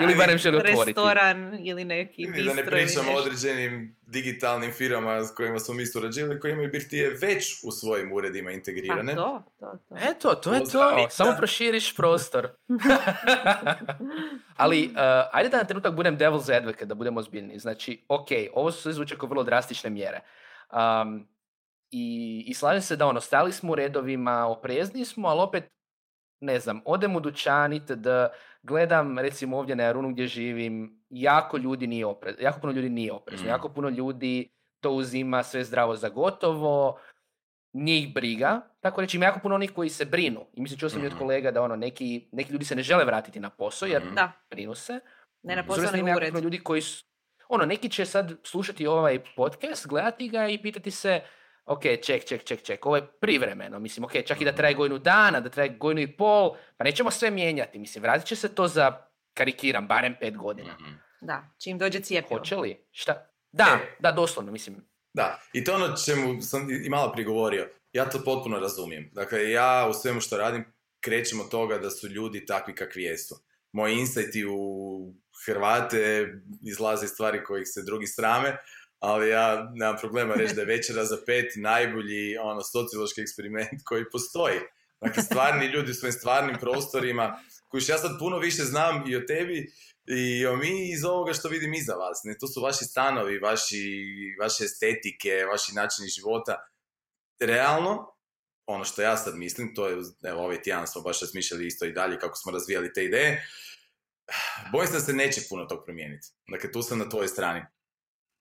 [0.00, 0.86] ili barem želi otvoriti.
[0.86, 2.44] Restoran ili neki bistro.
[2.44, 7.10] Da ne pričamo o određenim digitalnim firmama s kojima smo mi surađivali, koji imaju birtije
[7.10, 9.14] već u svojim uredima integrirane.
[9.14, 9.96] Pa to, to, to.
[10.10, 11.06] Eto, to je to.
[11.10, 12.48] Samo proširiš prostor.
[14.56, 14.96] Ali, uh,
[15.32, 17.58] ajde da na trenutak budem devil's advocate, da budemo ozbiljni.
[17.58, 20.20] Znači, ok, ovo su sve zvuče kao vrlo drastične mjere.
[20.72, 21.28] Um,
[21.90, 25.64] i, I slažem se da ono, stali smo u redovima, oprezni smo, ali opet
[26.40, 28.32] ne znam, odem u dućan da
[28.66, 33.12] gledam recimo ovdje na Jarunu gdje živim, jako ljudi nije oprezno, jako puno ljudi nije
[33.12, 33.48] oprezno, mm.
[33.48, 34.48] jako puno ljudi
[34.80, 36.98] to uzima sve zdravo za gotovo,
[37.72, 40.46] njih briga, tako reći, ima jako puno onih koji se brinu.
[40.52, 41.04] I mislim, čuo sam mm.
[41.04, 44.02] i od kolega da ono, neki, neki ljudi se ne žele vratiti na posao jer
[44.04, 44.14] mm.
[44.14, 44.32] da.
[44.50, 45.00] brinu se.
[45.42, 46.34] Ne na posao, nego ured.
[46.34, 47.04] ljudi koji su,
[47.48, 51.20] ono, neki će sad slušati ovaj podcast, gledati ga i pitati se,
[51.66, 54.98] ok, ček, ček, ček, ček, ovo je privremeno, mislim, ok, čak i da traje godinu
[54.98, 58.68] dana, da traje godinu i pol, pa nećemo sve mijenjati, mislim, vratit će se to
[58.68, 60.74] za, karikiram, barem pet godina.
[60.80, 60.92] Mhm.
[61.20, 62.38] Da, čim dođe cijepivo.
[62.38, 62.86] Hoće li?
[62.90, 63.30] Šta?
[63.52, 63.96] Da, e.
[63.98, 64.76] da, doslovno, mislim.
[65.14, 69.10] Da, i to ono čemu sam i malo prigovorio, ja to potpuno razumijem.
[69.12, 70.64] Dakle, ja u svemu što radim
[71.00, 73.34] krećem od toga da su ljudi takvi kakvi jesu.
[73.72, 75.14] Moji insajti u
[75.46, 78.56] Hrvate izlaze stvari kojih se drugi srame,
[78.98, 84.10] ali ja nemam problema reći da je večera za pet najbolji ono, sociološki eksperiment koji
[84.12, 84.60] postoji.
[85.00, 89.20] Dakle, stvarni ljudi u svojim stvarnim prostorima, koji ja sad puno više znam i o
[89.20, 89.72] tebi
[90.06, 92.20] i o mi iz ovoga što vidim iza vas.
[92.24, 92.38] Ne?
[92.38, 94.04] To su vaši stanovi, vaši,
[94.40, 96.56] vaše estetike, vaši načini života.
[97.40, 98.16] Realno,
[98.66, 101.92] ono što ja sad mislim, to je, evo ovaj tjedan smo baš razmišljali isto i
[101.92, 103.46] dalje kako smo razvijali te ideje,
[104.72, 106.28] bojim se da se neće puno tog promijeniti.
[106.48, 107.62] Dakle, tu sam na tvojoj strani.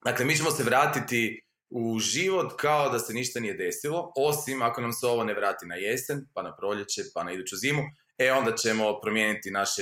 [0.05, 4.81] Dakle, mi ćemo se vratiti u život kao da se ništa nije desilo, osim ako
[4.81, 7.83] nam se ovo ne vrati na jesen, pa na proljeće, pa na iduću zimu,
[8.17, 9.81] e onda ćemo promijeniti naše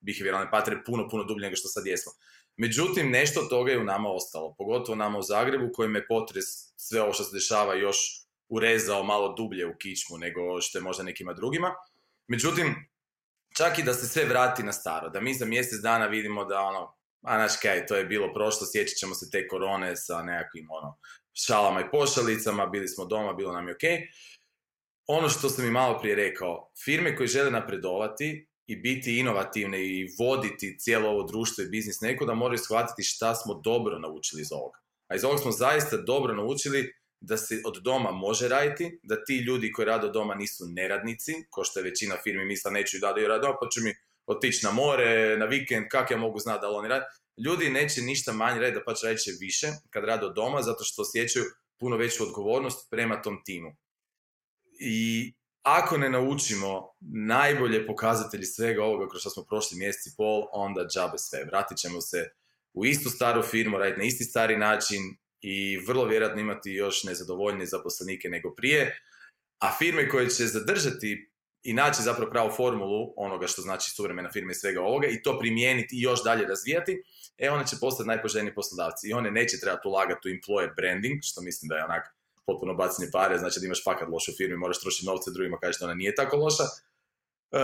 [0.00, 2.12] behavioralne patre puno, puno dublje nego što sad jesmo.
[2.56, 6.44] Međutim, nešto od toga je u nama ostalo, pogotovo nama u Zagrebu, kojem je potres
[6.76, 7.96] sve ovo što se dešava još
[8.48, 11.74] urezao malo dublje u kičmu nego što je možda nekima drugima.
[12.26, 12.74] Međutim,
[13.56, 16.60] čak i da se sve vrati na staro, da mi za mjesec dana vidimo da
[16.60, 20.66] ono, a znaš kaj, to je bilo prošlo, sjećat ćemo se te korone sa nekakvim
[20.70, 20.98] ono,
[21.32, 23.84] šalama i pošalicama, bili smo doma, bilo nam je ok.
[25.06, 30.08] Ono što sam i malo prije rekao, firme koje žele napredovati i biti inovativne i
[30.18, 34.52] voditi cijelo ovo društvo i biznis neko, da moraju shvatiti šta smo dobro naučili iz
[34.52, 34.78] ovoga.
[35.08, 39.36] A iz ovoga smo zaista dobro naučili da se od doma može raditi, da ti
[39.36, 43.12] ljudi koji rade od doma nisu neradnici, ko što je većina firmi misla neću da
[43.12, 43.94] da rade, pa će mi
[44.26, 47.04] otići na more, na vikend, kak ja mogu znati da oni rade.
[47.46, 50.84] Ljudi neće ništa manje raditi, da pa će raditi više kad rade od doma, zato
[50.84, 51.44] što osjećaju
[51.78, 53.76] puno veću odgovornost prema tom timu.
[54.80, 55.32] I
[55.62, 60.86] ako ne naučimo najbolje pokazatelji svega ovoga kroz što smo prošli mjesec i pol, onda
[60.94, 61.44] džabe sve.
[61.44, 62.28] Vratit ćemo se
[62.72, 65.00] u istu staru firmu, raditi na isti stari način
[65.40, 69.00] i vrlo vjerojatno imati još nezadovoljnije zaposlenike nego prije.
[69.58, 71.30] A firme koje će zadržati
[71.64, 75.38] i naći zapravo pravu formulu onoga što znači suvremena firma i svega ovoga i to
[75.38, 77.02] primijeniti i još dalje razvijati,
[77.38, 81.40] e one će postati najpoželjniji poslodavci i one neće trebati ulagati u employer branding, što
[81.42, 82.14] mislim da je onak
[82.46, 85.80] potpuno bacanje pare, znači da imaš fakat lošu firmu i moraš trošiti novce drugima, kažeš
[85.80, 86.64] da ona nije tako loša.
[86.64, 87.58] E,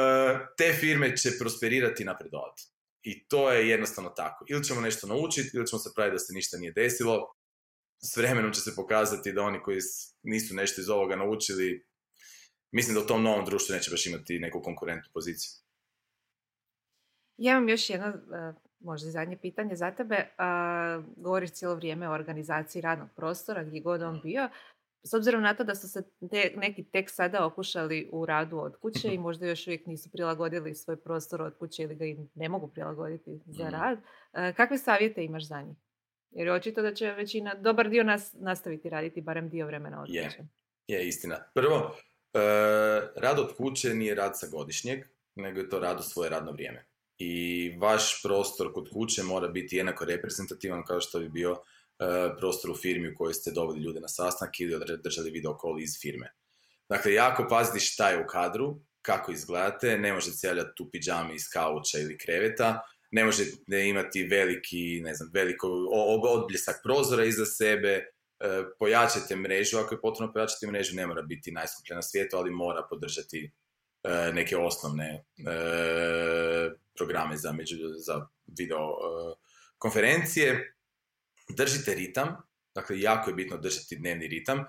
[0.57, 2.63] te firme će prosperirati i napredovati.
[3.03, 4.45] I to je jednostavno tako.
[4.49, 7.35] Ili ćemo nešto naučiti, ili ćemo se praviti da se ništa nije desilo.
[8.03, 9.79] S vremenom će se pokazati da oni koji
[10.23, 11.90] nisu nešto iz ovoga naučili
[12.73, 15.51] mislim da u tom novom društvu neće baš imati neku konkurentnu poziciju.
[17.37, 20.29] Ja imam još jedno, e, možda zadnje pitanje za tebe.
[21.17, 24.49] Govoriš cijelo vrijeme o organizaciji radnog prostora, gdje god on bio.
[25.03, 26.03] S obzirom na to da su se
[26.57, 30.97] neki tek sada okušali u radu od kuće i možda još uvijek nisu prilagodili svoj
[30.97, 33.71] prostor od kuće ili ga i ne mogu prilagoditi za mm.
[33.71, 33.99] rad,
[34.33, 35.77] e, kakve savjete imaš za njih?
[36.31, 40.07] Jer je očito da će većina, dobar dio nas nastaviti raditi barem dio vremena od
[40.07, 40.43] kuće.
[40.87, 41.37] Je, istina.
[41.55, 42.10] Prvo, E,
[43.17, 45.05] rad od kuće nije rad sa godišnjeg,
[45.35, 46.87] nego je to rad u svoje radno vrijeme.
[47.19, 51.57] I vaš prostor kod kuće mora biti jednako reprezentativan kao što bi bio e,
[52.39, 56.01] prostor u firmi u kojoj ste doveli ljude na sastanak ili držali video call iz
[56.01, 56.33] firme.
[56.89, 61.49] Dakle, jako paziti šta je u kadru kako izgledate, ne možete cijeli tu pidžami iz
[61.53, 65.69] kauča ili kreveta, ne možete imati veliki, ne znam, veliko
[66.23, 68.11] odbljesak prozora iza sebe, e,
[68.79, 72.87] pojačajte mrežu, ako je potrebno pojačati mrežu, ne mora biti najskuplja na svijetu, ali mora
[72.91, 73.53] podržati
[74.03, 75.25] e, neke osnovne e,
[76.97, 77.77] programe za, među,
[78.07, 78.27] za
[78.59, 78.87] video
[79.79, 80.77] konferencije.
[81.49, 82.37] Držite ritam,
[82.75, 84.65] dakle jako je bitno držati dnevni ritam.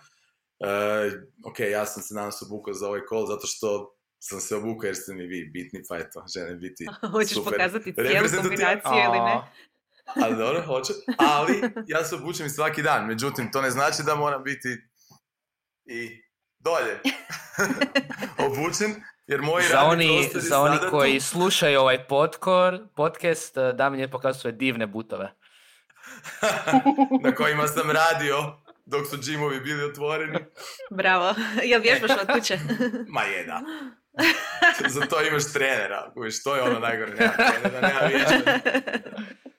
[1.46, 4.96] ok, ja sam se danas obukao za ovaj kol zato što sam se obukao jer
[4.96, 9.42] ste mi vi bitni, pa eto, želim biti Hoćeš pokazati cijelu kombinaciju ili ne?
[10.24, 10.94] Ali dobro, hoću.
[11.18, 13.06] Ali ja se obučem i svaki dan.
[13.06, 14.78] Međutim, to ne znači da moram biti
[15.86, 16.24] i
[16.60, 17.00] dolje
[18.48, 18.96] obučen.
[19.28, 24.40] Jer moji za oni, za oni koji slušaju ovaj podkor, podcast, eh, Damien je pokazao
[24.40, 25.34] svoje divne butove.
[27.24, 30.40] na kojima sam radio dok su džimovi bili otvoreni.
[30.90, 31.36] Bravo.
[31.64, 32.60] Jel vježbaš od kuće?
[33.16, 33.62] Ma je, da.
[34.88, 36.12] Za to imaš trenera.
[36.14, 37.12] Kojiš, to je ono najgore.
[37.12, 38.60] Nema trenera, nema vježbe.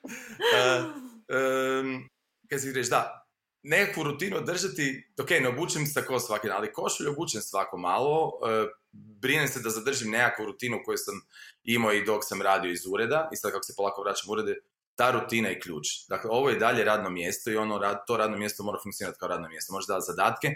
[0.03, 2.09] Um,
[2.49, 3.27] kaj si reći, da,
[3.63, 8.27] nekakvu rutinu držati, ok, ne obučem se tako svaki dan, ali košulju obučem svako malo,
[8.27, 11.21] uh, brinem se da zadržim nekakvu rutinu koju sam
[11.63, 14.55] imao i dok sam radio iz ureda, i sad kako se polako vraćam urede,
[14.95, 15.87] ta rutina je ključ.
[16.09, 19.49] Dakle, ovo je dalje radno mjesto i ono, to radno mjesto mora funkcionirati kao radno
[19.49, 19.73] mjesto.
[19.73, 20.49] Možda da zadatke.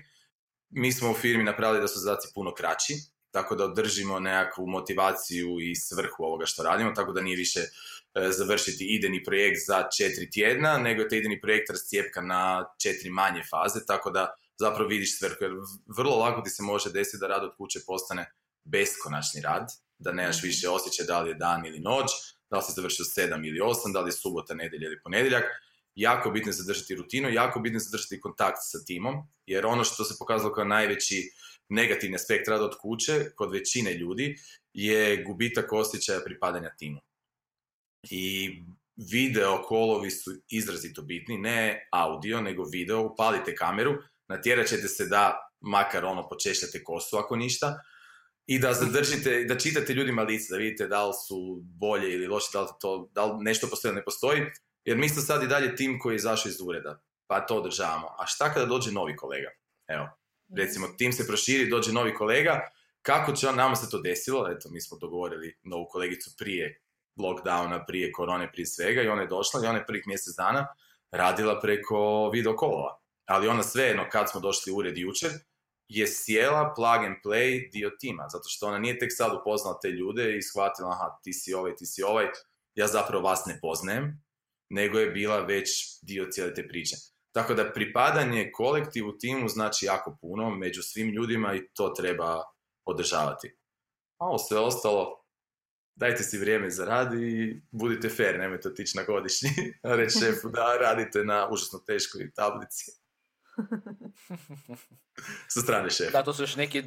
[0.70, 2.94] Mi smo u firmi napravili da su zadaci puno kraći,
[3.32, 7.60] tako da održimo nekakvu motivaciju i svrhu ovoga što radimo, tako da nije više
[8.30, 13.42] završiti ideni projekt za četiri tjedna, nego je taj ideni projekt rascijepka na četiri manje
[13.50, 15.38] faze, tako da zapravo vidiš svrhu.
[15.42, 15.52] Jer
[15.98, 18.32] vrlo lako ti se može desiti da rad od kuće postane
[18.64, 19.68] beskonačni rad,
[20.00, 20.48] da nemaš mhm.
[20.48, 22.12] više osjećaj da li je dan ili noć,
[22.50, 25.44] da li si završio sedam ili osam, da li je subota, nedjelja ili ponedjeljak.
[25.96, 29.16] Jako bitno je zadržati rutinu, jako bitno je zadržati kontakt sa timom,
[29.46, 31.32] jer ono što se pokazalo kao najveći
[31.70, 34.36] negativni aspekt rada od kuće kod većine ljudi
[34.74, 37.00] je gubitak osjećaja pripadanja timu.
[38.04, 38.52] I
[39.12, 43.94] video kolovi su izrazito bitni, ne audio, nego video, upalite kameru,
[44.28, 47.80] natjerat ćete se da makar ono počešljate kosu ako ništa,
[48.48, 52.48] i da zadržite, da čitate ljudima lice, da vidite da li su bolje ili loše,
[52.54, 54.42] da li, to, da li nešto postoji ne postoji,
[54.86, 58.08] jer mi smo sad i dalje tim koji je izašao iz ureda, pa to održavamo.
[58.20, 59.50] A šta kada dođe novi kolega?
[59.88, 60.10] Evo,
[60.58, 62.62] recimo, tim se proširi, dođe novi kolega,
[63.02, 66.82] kako će on, nama se to desilo, eto, mi smo dogovorili novu kolegicu prije
[67.18, 70.68] lockdowna, prije korone, prije svega i ona je došla i ona je prvih mjesec dana
[71.12, 73.00] radila preko videokolova.
[73.26, 75.32] Ali ona svejedno, kad smo došli u ured jučer,
[75.88, 79.90] je sjela plug and play dio tima, zato što ona nije tek sad upoznala te
[79.90, 82.26] ljude i shvatila, aha, ti si ovaj, ti si ovaj,
[82.76, 84.24] ja zapravo vas ne poznajem,
[84.70, 85.70] nego je bila već
[86.02, 86.96] dio cijele te priče.
[87.32, 92.44] Tako da pripadanje kolektivu timu znači jako puno među svim ljudima i to treba
[92.86, 93.58] održavati.
[94.18, 95.24] A ovo sve ostalo,
[95.98, 99.50] dajte si vrijeme za rad i budite fair, nemojte otići na godišnji,
[99.84, 102.92] reći šefu da radite na užasno teškoj tablici.
[105.54, 106.12] sa strane šefa.
[106.12, 106.84] Da, to su, još neki,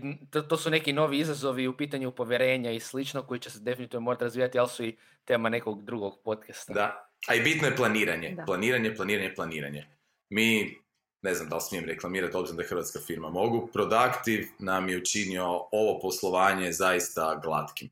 [0.49, 4.25] to, su neki novi izazovi u pitanju povjerenja i slično koji će se definitivno morati
[4.25, 6.73] razvijati, ali su i tema nekog drugog podcasta.
[6.73, 8.37] Da, a i bitno je planiranje.
[8.47, 9.87] Planiranje, planiranje, planiranje.
[10.29, 10.79] Mi,
[11.23, 14.99] ne znam da li smijem reklamirati, obzirom da je hrvatska firma mogu, Productive nam je
[14.99, 17.91] učinio ovo poslovanje zaista glatkim.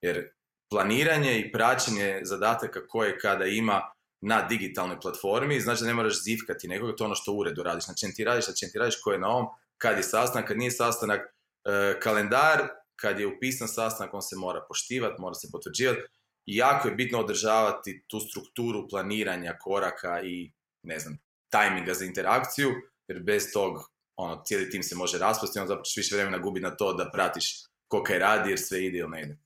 [0.00, 0.30] Jer
[0.70, 3.82] planiranje i praćenje zadataka koje kada ima
[4.20, 7.62] na digitalnoj platformi, znači da ne moraš zivkati nekoga, to je ono što u uredu
[7.62, 9.46] radiš, na čem ti radiš, na čem ti radiš, ko je na ovom,
[9.78, 11.20] kad je sastanak, kad nije sastanak,
[11.64, 16.00] e, kalendar, kad je upisan sastanak, on se mora poštivati, mora se potvrđivati
[16.46, 20.52] i jako je bitno održavati tu strukturu planiranja koraka i,
[20.82, 21.18] ne znam,
[21.50, 22.70] tajminga za interakciju,
[23.08, 23.78] jer bez tog,
[24.16, 27.64] ono, cijeli tim se može raspasti, on zapravo više vremena gubi na to da pratiš
[27.88, 29.38] ko kaj radi, jer sve ide ili ne ide.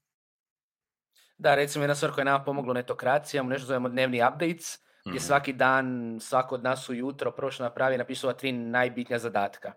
[1.39, 5.25] Da, recimo jedna stvar koja je nama pomogla netokracija, nešto zovemo dnevni updates, gdje mhm.
[5.27, 9.73] svaki dan, svako od nas ujutro prvo što napravi napisao tri najbitnija zadatka.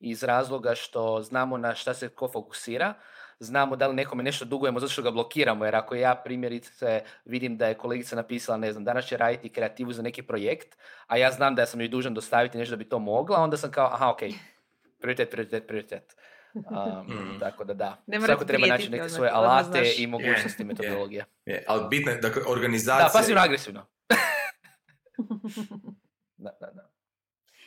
[0.00, 2.94] Iz razloga što znamo na šta se ko fokusira,
[3.38, 7.56] znamo da li nekome nešto dugujemo zato što ga blokiramo, jer ako ja primjerice vidim
[7.56, 11.30] da je kolegica napisala, ne znam, danas će raditi kreativu za neki projekt, a ja
[11.30, 14.10] znam da sam joj dužan dostaviti nešto da bi to mogla, onda sam kao, aha,
[14.10, 14.20] ok,
[15.00, 16.16] prioritet, prioritet, prioritet.
[16.54, 18.02] Um, Tako da da.
[18.06, 21.24] Ne Svako treba naći neke svoje alate i mogućnosti metodologije.
[21.44, 23.06] Je, ali bitno je, dakle, organizacija...
[23.06, 23.86] Da, pasivno agresivno.
[26.44, 26.90] da, da, da.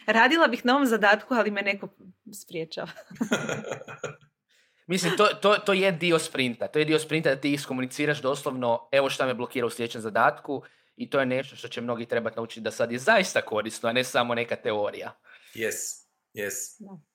[0.06, 1.88] Radila bih na ovom zadatku, ali me neko
[2.34, 2.92] spriječava.
[4.88, 6.68] Mislim, to, to, to je dio sprinta.
[6.68, 10.64] To je dio sprinta da ti iskomuniciraš doslovno evo šta me blokira u sljedećem zadatku
[10.96, 13.94] i to je nešto što će mnogi trebati naučiti da sad je zaista korisno, a
[13.94, 15.20] ne samo neka teorija.
[15.54, 16.54] Yes, yes.
[16.80, 17.11] Da.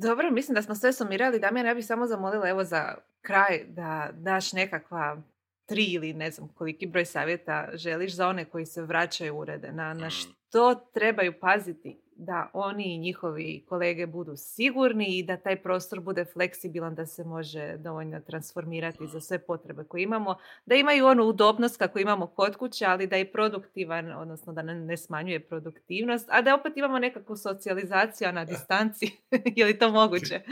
[0.00, 1.40] Dobro, mislim da smo sve sumirali.
[1.40, 5.22] Damjan, ja bih samo zamolila evo za kraj da daš nekakva
[5.66, 9.72] tri ili ne znam koliki broj savjeta želiš za one koji se vraćaju urede.
[9.72, 10.10] Na, na mm.
[10.10, 16.24] što trebaju paziti da oni i njihovi kolege budu sigurni i da taj prostor bude
[16.24, 21.76] fleksibilan, da se može dovoljno transformirati za sve potrebe koje imamo, da imaju onu udobnost
[21.76, 26.54] kako imamo kod kuće, ali da je produktivan, odnosno da ne smanjuje produktivnost, a da
[26.54, 29.10] opet imamo nekakvu socijalizaciju na distanci.
[29.56, 30.40] je li to moguće?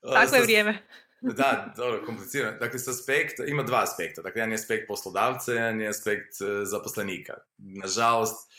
[0.14, 0.78] Tako je vrijeme.
[1.20, 2.58] Da, dobro, komplicirano.
[2.58, 4.22] Dakle, s aspekta, ima dva aspekta.
[4.22, 7.34] Dakle, jedan je aspekt poslodavca, jedan je aspekt e, zaposlenika.
[7.58, 8.50] Nažalost,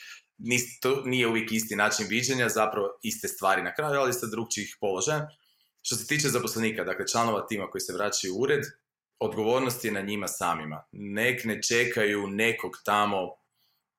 [0.82, 5.28] to nije uvijek isti način viđenja, zapravo iste stvari na kraju, ali sa drugčijih položaja.
[5.82, 8.64] Što se tiče zaposlenika, dakle, članova tima koji se vraćaju u ured,
[9.20, 10.84] odgovornost je na njima samima.
[10.92, 13.42] Nek ne čekaju nekog tamo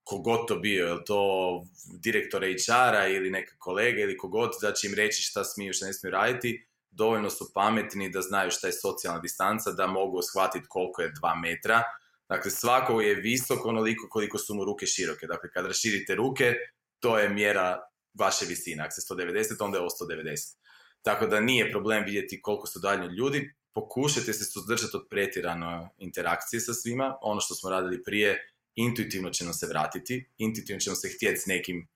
[0.05, 1.65] kogod to bio, je to
[2.01, 5.93] direktor HR-a ili neka kolega ili kogod da će im reći šta smiju, šta ne
[5.93, 11.03] smiju raditi, dovoljno su pametni da znaju šta je socijalna distanca, da mogu shvatiti koliko
[11.03, 11.83] je dva metra.
[12.29, 15.27] Dakle, svako je visok onoliko koliko su mu ruke široke.
[15.27, 16.55] Dakle, kad raširite ruke,
[17.01, 17.79] to je mjera
[18.19, 18.83] vaše visine.
[18.83, 20.57] Ako se 190, onda je ovo 190.
[21.03, 23.55] Tako da nije problem vidjeti koliko su daljni ljudi.
[23.75, 27.17] Pokušajte se suzdržati od pretjerano interakcije sa svima.
[27.23, 30.31] Ono što smo radili prije, intuitivno će nam se vratiti.
[30.39, 31.89] Intuitivno ćemo se htjeti s nekim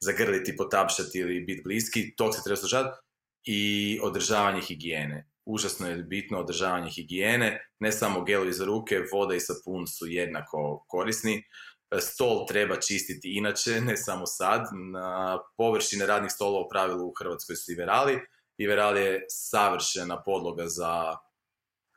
[0.00, 2.14] zagrliti, potapšati ili biti bliski.
[2.16, 2.88] Tog se treba slušati
[3.44, 5.28] i održavanje higijene.
[5.44, 10.84] Užasno je bitno održavanje higijene, ne samo gelovi za ruke, voda i sapun su jednako
[10.88, 11.42] korisni.
[12.00, 14.68] Stol treba čistiti inače, ne samo sad.
[14.92, 18.20] Na površine radnih stolova u pravilu u Hrvatskoj su Iverali.
[18.56, 21.16] Iveral je savršena podloga za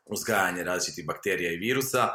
[0.06, 2.10] uzgajanje različitih bakterija i virusa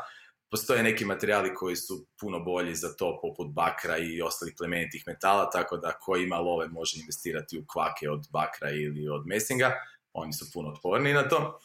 [0.51, 5.51] postoje neki materijali koji su puno bolji za to, poput bakra i ostalih plemenitih metala,
[5.51, 9.73] tako da ko ima love može investirati u kvake od bakra ili od mesinga,
[10.13, 11.61] oni su puno otporniji na to.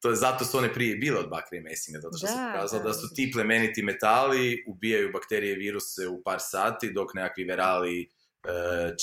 [0.00, 2.82] To je zato su one prije bile od bakra i mesinga, zato što se pokazalo
[2.82, 8.02] da, su ti plemeniti metali ubijaju bakterije i viruse u par sati, dok nekakvi verali,
[8.02, 8.08] e,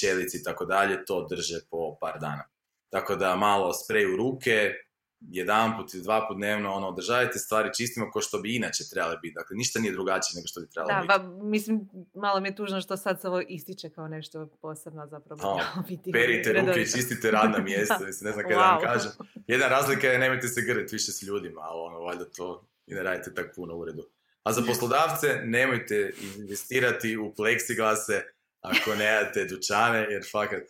[0.01, 2.43] čelici i tako dalje to drže po par dana.
[2.89, 4.73] Tako da malo spreju ruke,
[5.19, 9.17] jedan put ili dva put dnevno, ono, održavajte stvari čistimo kao što bi inače trebale
[9.21, 9.33] biti.
[9.33, 11.37] Dakle, ništa nije drugačije nego što bi trebalo da, biti.
[11.37, 15.39] Da, mislim, malo mi je tužno što sad se ovo ističe kao nešto posebno zapravo.
[15.43, 15.61] Oh,
[16.13, 18.71] perite ruke i čistite radna mjesta, mislim, ne znam kada wow.
[18.71, 19.11] vam kažem.
[19.47, 23.03] Jedna razlika je nemojte se grliti više s ljudima, ali ono, valjda to i ne
[23.03, 24.03] radite tako puno u uredu.
[24.43, 28.23] A za poslodavce nemojte investirati u pleksiglase
[28.61, 30.63] ako nemate dućane, jer fakat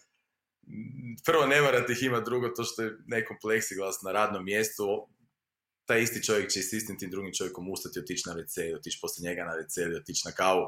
[1.26, 5.08] prvo ne morate ih imati, drugo to što je nekom pleksiglas na radnom mjestu,
[5.86, 9.30] taj isti čovjek će s istim tim drugim čovjekom ustati, otići na WC, otići poslije
[9.30, 10.66] njega na WC otići na kavu.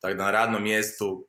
[0.00, 1.28] Tako da na radnom mjestu,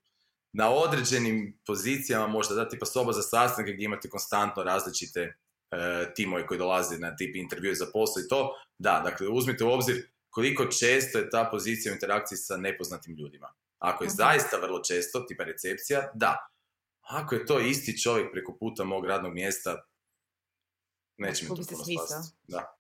[0.54, 5.36] na određenim pozicijama možda da tipa soba za sastanke gdje imate konstantno različite e,
[6.16, 10.08] timove koji dolaze na tip intervju za posao i to, da, dakle uzmite u obzir
[10.30, 13.54] koliko često je ta pozicija u interakciji sa nepoznatim ljudima.
[13.80, 16.53] Ako je zaista vrlo često, tipa recepcija, da,
[17.04, 19.84] ako je to isti čovjek preko puta mog radnog mjesta,
[21.18, 22.38] neće mi to puno spasiti.
[22.48, 22.78] Da.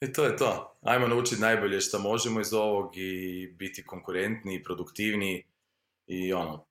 [0.00, 0.78] I to je to.
[0.82, 5.46] Ajmo naučiti najbolje što možemo iz ovog i biti konkurentni i produktivni
[6.06, 6.66] i ono,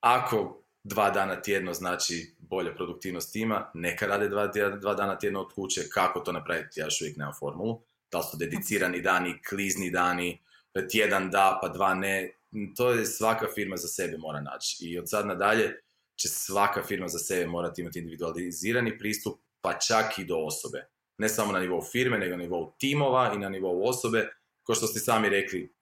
[0.00, 4.46] ako dva dana tjedno znači bolja produktivnost tima, neka rade dva,
[4.80, 8.24] dva dana tjedno od kuće, kako to napraviti, ja još uvijek nemam formulu, da li
[8.30, 10.42] su dedicirani dani, klizni dani,
[10.90, 12.39] tjedan da, pa dva ne,
[12.76, 14.76] to je svaka firma za sebe mora naći.
[14.80, 15.80] I od sad nadalje
[16.16, 20.86] će svaka firma za sebe morati imati individualizirani pristup, pa čak i do osobe.
[21.18, 24.28] Ne samo na nivou firme, nego na nivou timova i na nivou osobe.
[24.66, 25.72] Kao što ste sami rekli,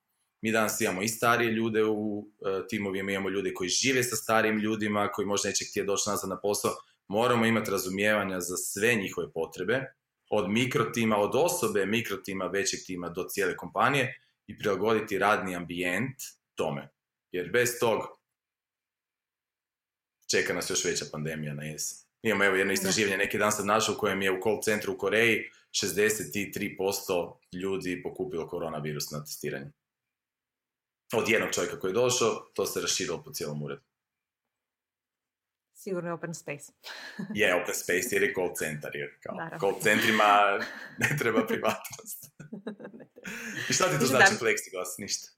[0.43, 4.59] mi danas imamo i starije ljude u e, timovima, imamo ljude koji žive sa starijim
[4.59, 6.73] ljudima, koji možda neće htjeti doći nazad na posao.
[7.09, 9.85] Moramo imati razumijevanja za sve njihove potrebe,
[10.31, 16.17] od mikrotima, od osobe mikrotima, većeg tima do cijele kompanije i prilagoditi radni ambijent
[16.59, 16.89] tome.
[17.33, 17.99] Jer bez tog
[20.31, 22.09] čeka nas još veća pandemija na jesen.
[22.23, 24.99] Imamo evo jedno istraživanje, neki dan sam našao u kojem je u call centru u
[24.99, 29.71] Koreji 63% ljudi pokupilo koronavirus na testiranju.
[31.13, 33.83] Od jednog čovjeka koji je došao, to se raširilo po cijelom uredu.
[35.75, 36.73] Sigurno je open space.
[37.41, 38.97] je open space jer je call centar.
[38.97, 40.59] Jer kao call centrima
[40.99, 42.25] ne treba privatnost.
[43.71, 44.99] I šta ti to znači plexiglas?
[44.99, 45.38] Ništa.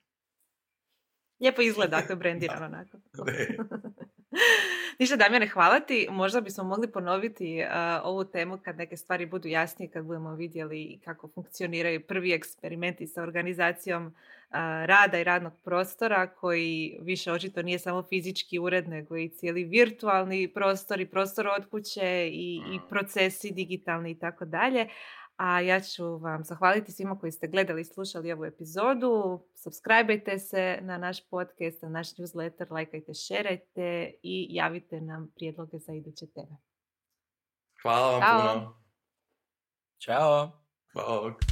[1.40, 2.98] Lijepo izgleda ako je brendirano onako.
[4.98, 6.08] Ništa Damjane, hvala ti.
[6.10, 7.64] Možda bismo mogli ponoviti
[8.02, 13.22] ovu temu kad neke stvari budu jasnije, kad budemo vidjeli kako funkcioniraju prvi eksperimenti sa
[13.22, 14.14] organizacijom
[14.86, 20.48] rada i radnog prostora koji više očito nije samo fizički ured nego i cijeli virtualni
[20.48, 22.82] prostor i prostor od kuće i, i mm.
[22.88, 24.88] procesi digitalni i tako dalje.
[25.42, 29.40] A ja ću vam zahvaliti svima koji ste gledali i slušali ovu epizodu.
[29.54, 35.92] Subscribeajte se na naš podcast, na naš newsletter, lajkajte, šerajte i javite nam prijedloge za
[35.92, 36.56] iduće teme.
[37.82, 38.54] Hvala vam Ćao.
[38.54, 38.82] puno.
[39.98, 40.50] Ćao.
[40.92, 41.49] Hvala.